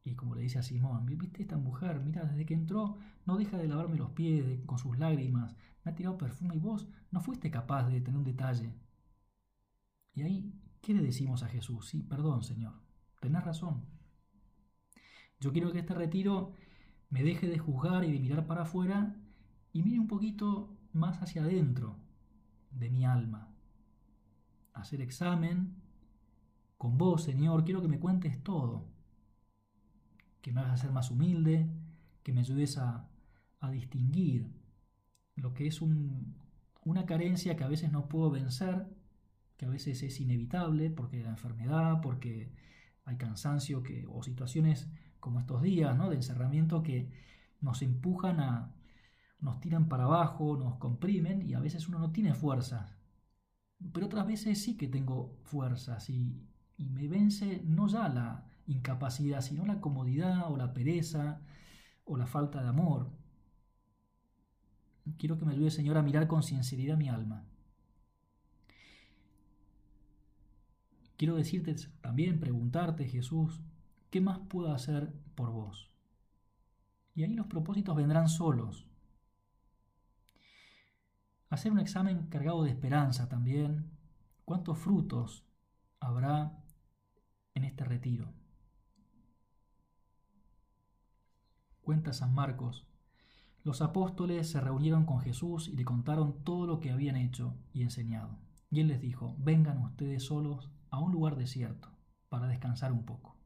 Y 0.04 0.14
como 0.14 0.34
le 0.34 0.42
dice 0.42 0.58
a 0.58 0.62
Simón, 0.62 1.04
¿viste 1.06 1.42
esta 1.42 1.56
mujer? 1.56 2.00
Mira, 2.00 2.24
desde 2.24 2.46
que 2.46 2.54
entró 2.54 2.96
no 3.24 3.36
deja 3.36 3.58
de 3.58 3.66
lavarme 3.68 3.96
los 3.96 4.10
pies 4.10 4.60
con 4.66 4.78
sus 4.78 4.98
lágrimas, 4.98 5.56
me 5.84 5.90
ha 5.90 5.94
tirado 5.94 6.16
perfume 6.16 6.56
y 6.56 6.60
vos 6.60 6.88
no 7.10 7.20
fuiste 7.20 7.50
capaz 7.50 7.88
de 7.88 8.00
tener 8.00 8.18
un 8.18 8.24
detalle. 8.24 8.72
Y 10.14 10.22
ahí, 10.22 10.54
¿qué 10.80 10.94
le 10.94 11.02
decimos 11.02 11.42
a 11.42 11.48
Jesús? 11.48 11.88
Sí, 11.88 12.02
perdón, 12.02 12.42
Señor, 12.42 12.74
tenés 13.20 13.44
razón. 13.44 13.84
Yo 15.40 15.52
quiero 15.52 15.72
que 15.72 15.80
este 15.80 15.94
retiro 15.94 16.52
me 17.10 17.22
deje 17.22 17.48
de 17.48 17.58
juzgar 17.58 18.04
y 18.04 18.12
de 18.12 18.20
mirar 18.20 18.46
para 18.46 18.62
afuera 18.62 19.16
y 19.72 19.82
mire 19.82 19.98
un 19.98 20.08
poquito 20.08 20.78
más 20.92 21.20
hacia 21.20 21.42
adentro 21.42 21.98
de 22.70 22.90
mi 22.90 23.04
alma 23.04 23.56
hacer 24.72 25.00
examen 25.00 25.75
con 26.76 26.98
vos, 26.98 27.24
Señor. 27.24 27.64
Quiero 27.64 27.82
que 27.82 27.88
me 27.88 28.00
cuentes 28.00 28.42
todo. 28.42 28.88
Que 30.40 30.52
me 30.52 30.60
hagas 30.60 30.80
ser 30.80 30.92
más 30.92 31.10
humilde, 31.10 31.68
que 32.22 32.32
me 32.32 32.40
ayudes 32.40 32.78
a, 32.78 33.08
distinguir 33.72 34.48
lo 35.34 35.52
que 35.52 35.66
es 35.66 35.82
una 35.82 37.04
carencia 37.04 37.56
que 37.56 37.64
a 37.64 37.68
veces 37.68 37.90
no 37.90 38.06
puedo 38.08 38.30
vencer, 38.30 38.86
que 39.56 39.66
a 39.66 39.68
veces 39.68 40.04
es 40.04 40.20
inevitable 40.20 40.88
porque 40.88 41.20
la 41.24 41.30
enfermedad, 41.30 42.00
porque 42.00 42.52
hay 43.04 43.16
cansancio 43.16 43.82
que, 43.82 44.06
o 44.08 44.22
situaciones 44.22 44.88
como 45.18 45.40
estos 45.40 45.62
días 45.62 45.96
¿no? 45.96 46.10
de 46.10 46.14
encerramiento 46.14 46.84
que 46.84 47.10
nos 47.60 47.82
empujan 47.82 48.38
a, 48.38 48.72
nos 49.40 49.58
tiran 49.58 49.88
para 49.88 50.04
abajo, 50.04 50.56
nos 50.56 50.76
comprimen 50.76 51.42
y 51.42 51.54
a 51.54 51.58
veces 51.58 51.88
uno 51.88 51.98
no 51.98 52.12
tiene 52.12 52.34
fuerzas 52.34 52.96
pero 53.92 54.06
otras 54.06 54.26
veces 54.26 54.62
sí 54.62 54.76
que 54.76 54.88
tengo 54.88 55.38
fuerzas 55.44 56.08
y, 56.10 56.42
y 56.78 56.88
me 56.90 57.08
vence 57.08 57.62
no 57.64 57.88
ya 57.88 58.08
la 58.08 58.44
incapacidad, 58.66 59.40
sino 59.40 59.64
la 59.64 59.80
comodidad 59.80 60.50
o 60.50 60.56
la 60.56 60.72
pereza 60.72 61.40
o 62.04 62.16
la 62.16 62.26
falta 62.26 62.62
de 62.62 62.68
amor. 62.68 63.10
Quiero 65.18 65.38
que 65.38 65.44
me 65.44 65.52
ayude, 65.52 65.70
Señor, 65.70 65.96
a 65.96 66.02
mirar 66.02 66.26
con 66.26 66.42
sinceridad 66.42 66.96
mi 66.96 67.08
alma. 67.08 67.44
Quiero 71.16 71.36
decirte 71.36 71.74
también, 72.00 72.40
preguntarte, 72.40 73.06
Jesús, 73.08 73.60
¿qué 74.10 74.20
más 74.20 74.38
puedo 74.48 74.72
hacer 74.72 75.12
por 75.34 75.50
vos? 75.50 75.90
Y 77.14 77.22
ahí 77.22 77.34
los 77.34 77.46
propósitos 77.46 77.96
vendrán 77.96 78.28
solos 78.28 78.86
hacer 81.50 81.72
un 81.72 81.78
examen 81.78 82.26
cargado 82.26 82.64
de 82.64 82.70
esperanza 82.70 83.28
también. 83.28 83.90
¿Cuántos 84.44 84.78
frutos 84.78 85.44
habrá 86.00 86.62
en 87.56 87.64
este 87.64 87.84
retiro? 87.84 88.32
Cuenta 91.80 92.12
San 92.12 92.34
Marcos. 92.34 92.86
Los 93.64 93.80
apóstoles 93.80 94.48
se 94.48 94.60
reunieron 94.60 95.06
con 95.06 95.20
Jesús 95.20 95.68
y 95.68 95.72
le 95.72 95.84
contaron 95.84 96.44
todo 96.44 96.66
lo 96.66 96.80
que 96.80 96.90
habían 96.90 97.16
hecho 97.16 97.56
y 97.72 97.82
enseñado. 97.82 98.38
Y 98.70 98.80
él 98.80 98.88
les 98.88 99.00
dijo, 99.00 99.34
vengan 99.38 99.82
ustedes 99.82 100.24
solos 100.24 100.70
a 100.90 100.98
un 100.98 101.12
lugar 101.12 101.36
desierto 101.36 101.88
para 102.28 102.46
descansar 102.46 102.92
un 102.92 103.06
poco. 103.06 103.36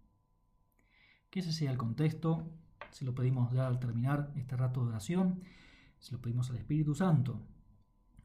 Que 1.31 1.41
ese 1.41 1.53
sea 1.53 1.71
el 1.71 1.79
contexto, 1.79 2.51
se 2.91 3.05
lo 3.05 3.15
pedimos 3.15 3.53
ya 3.53 3.69
al 3.69 3.79
terminar 3.79 4.33
este 4.35 4.57
rato 4.57 4.83
de 4.83 4.89
oración, 4.89 5.45
se 6.01 6.13
lo 6.13 6.21
pedimos 6.21 6.51
al 6.51 6.57
Espíritu 6.57 6.95
Santo, 6.97 7.47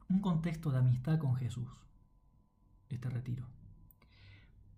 un 0.08 0.20
contexto 0.20 0.72
de 0.72 0.78
amistad 0.78 1.18
con 1.18 1.36
Jesús, 1.36 1.68
este 2.88 3.08
retiro. 3.08 3.55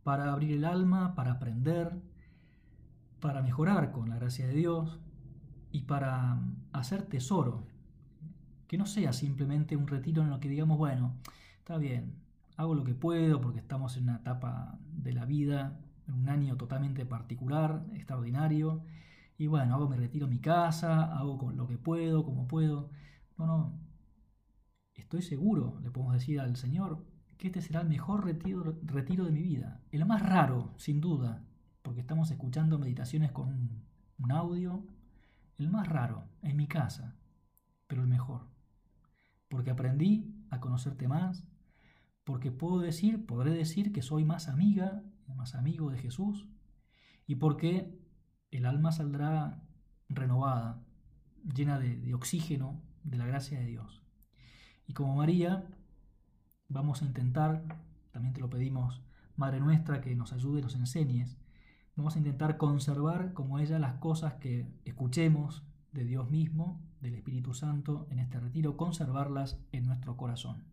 Para 0.08 0.32
abrir 0.32 0.52
el 0.52 0.64
alma, 0.64 1.14
para 1.14 1.32
aprender, 1.32 2.00
para 3.20 3.42
mejorar 3.42 3.92
con 3.92 4.08
la 4.08 4.16
gracia 4.16 4.46
de 4.46 4.54
Dios 4.54 4.98
y 5.70 5.82
para 5.82 6.40
hacer 6.72 7.02
tesoro. 7.02 7.66
Que 8.68 8.78
no 8.78 8.86
sea 8.86 9.12
simplemente 9.12 9.76
un 9.76 9.86
retiro 9.86 10.22
en 10.22 10.30
lo 10.30 10.40
que 10.40 10.48
digamos, 10.48 10.78
bueno, 10.78 11.18
está 11.58 11.76
bien, 11.76 12.14
hago 12.56 12.74
lo 12.74 12.84
que 12.84 12.94
puedo 12.94 13.42
porque 13.42 13.58
estamos 13.58 13.98
en 13.98 14.04
una 14.04 14.16
etapa 14.16 14.78
de 14.94 15.12
la 15.12 15.26
vida, 15.26 15.78
en 16.06 16.14
un 16.14 16.30
año 16.30 16.56
totalmente 16.56 17.04
particular, 17.04 17.84
extraordinario, 17.92 18.80
y 19.36 19.46
bueno, 19.46 19.74
hago 19.74 19.90
mi 19.90 19.98
retiro 19.98 20.24
en 20.24 20.30
mi 20.30 20.40
casa, 20.40 21.18
hago 21.18 21.36
con 21.36 21.58
lo 21.58 21.66
que 21.66 21.76
puedo, 21.76 22.24
como 22.24 22.48
puedo. 22.48 22.88
No, 23.36 23.46
no, 23.46 23.78
Estoy 24.94 25.20
seguro, 25.20 25.78
le 25.82 25.90
podemos 25.90 26.14
decir 26.14 26.40
al 26.40 26.56
Señor, 26.56 27.04
que 27.38 27.46
este 27.46 27.62
será 27.62 27.80
el 27.80 27.88
mejor 27.88 28.26
retiro, 28.26 29.24
de 29.24 29.30
mi 29.32 29.42
vida. 29.42 29.80
El 29.92 30.04
más 30.04 30.22
raro, 30.22 30.74
sin 30.76 31.00
duda, 31.00 31.44
porque 31.82 32.00
estamos 32.00 32.30
escuchando 32.30 32.78
meditaciones 32.78 33.32
con 33.32 33.48
un, 34.18 34.32
audio. 34.32 34.84
El 35.56 35.70
más 35.70 35.88
raro, 35.88 36.28
en 36.42 36.56
mi 36.56 36.66
casa, 36.66 37.16
pero 37.86 38.02
el 38.02 38.08
mejor. 38.08 38.48
Porque 39.48 39.70
aprendí 39.70 40.34
a 40.50 40.60
conocerte 40.60 41.08
más, 41.08 41.44
porque 42.24 42.50
puedo 42.50 42.80
decir, 42.80 43.24
podré 43.24 43.52
decir 43.52 43.92
que 43.92 44.02
soy 44.02 44.24
más 44.24 44.48
amiga, 44.48 45.02
más 45.34 45.54
amigo 45.54 45.90
de 45.90 45.98
Jesús, 45.98 46.46
y 47.26 47.36
porque 47.36 47.98
el 48.50 48.66
alma 48.66 48.92
saldrá 48.92 49.62
renovada, 50.08 50.82
llena 51.54 51.78
de 51.78 52.14
oxígeno 52.14 52.80
de 53.04 53.18
la 53.18 53.26
gracia 53.26 53.58
de 53.58 53.66
Dios. 53.66 54.02
Y 54.86 54.94
como 54.94 55.16
María, 55.16 55.66
vamos 56.68 57.02
a 57.02 57.06
intentar, 57.06 57.62
también 58.12 58.34
te 58.34 58.40
lo 58.40 58.50
pedimos, 58.50 59.00
Madre 59.36 59.60
nuestra, 59.60 60.00
que 60.00 60.14
nos 60.16 60.32
ayude, 60.32 60.62
nos 60.62 60.74
enseñes, 60.74 61.36
vamos 61.94 62.16
a 62.16 62.18
intentar 62.18 62.56
conservar 62.56 63.32
como 63.32 63.58
ella 63.58 63.78
las 63.78 63.94
cosas 63.94 64.34
que 64.34 64.66
escuchemos 64.84 65.62
de 65.92 66.04
Dios 66.04 66.28
mismo, 66.30 66.80
del 67.00 67.14
Espíritu 67.14 67.54
Santo 67.54 68.06
en 68.10 68.18
este 68.18 68.40
retiro, 68.40 68.76
conservarlas 68.76 69.58
en 69.72 69.86
nuestro 69.86 70.16
corazón. 70.16 70.64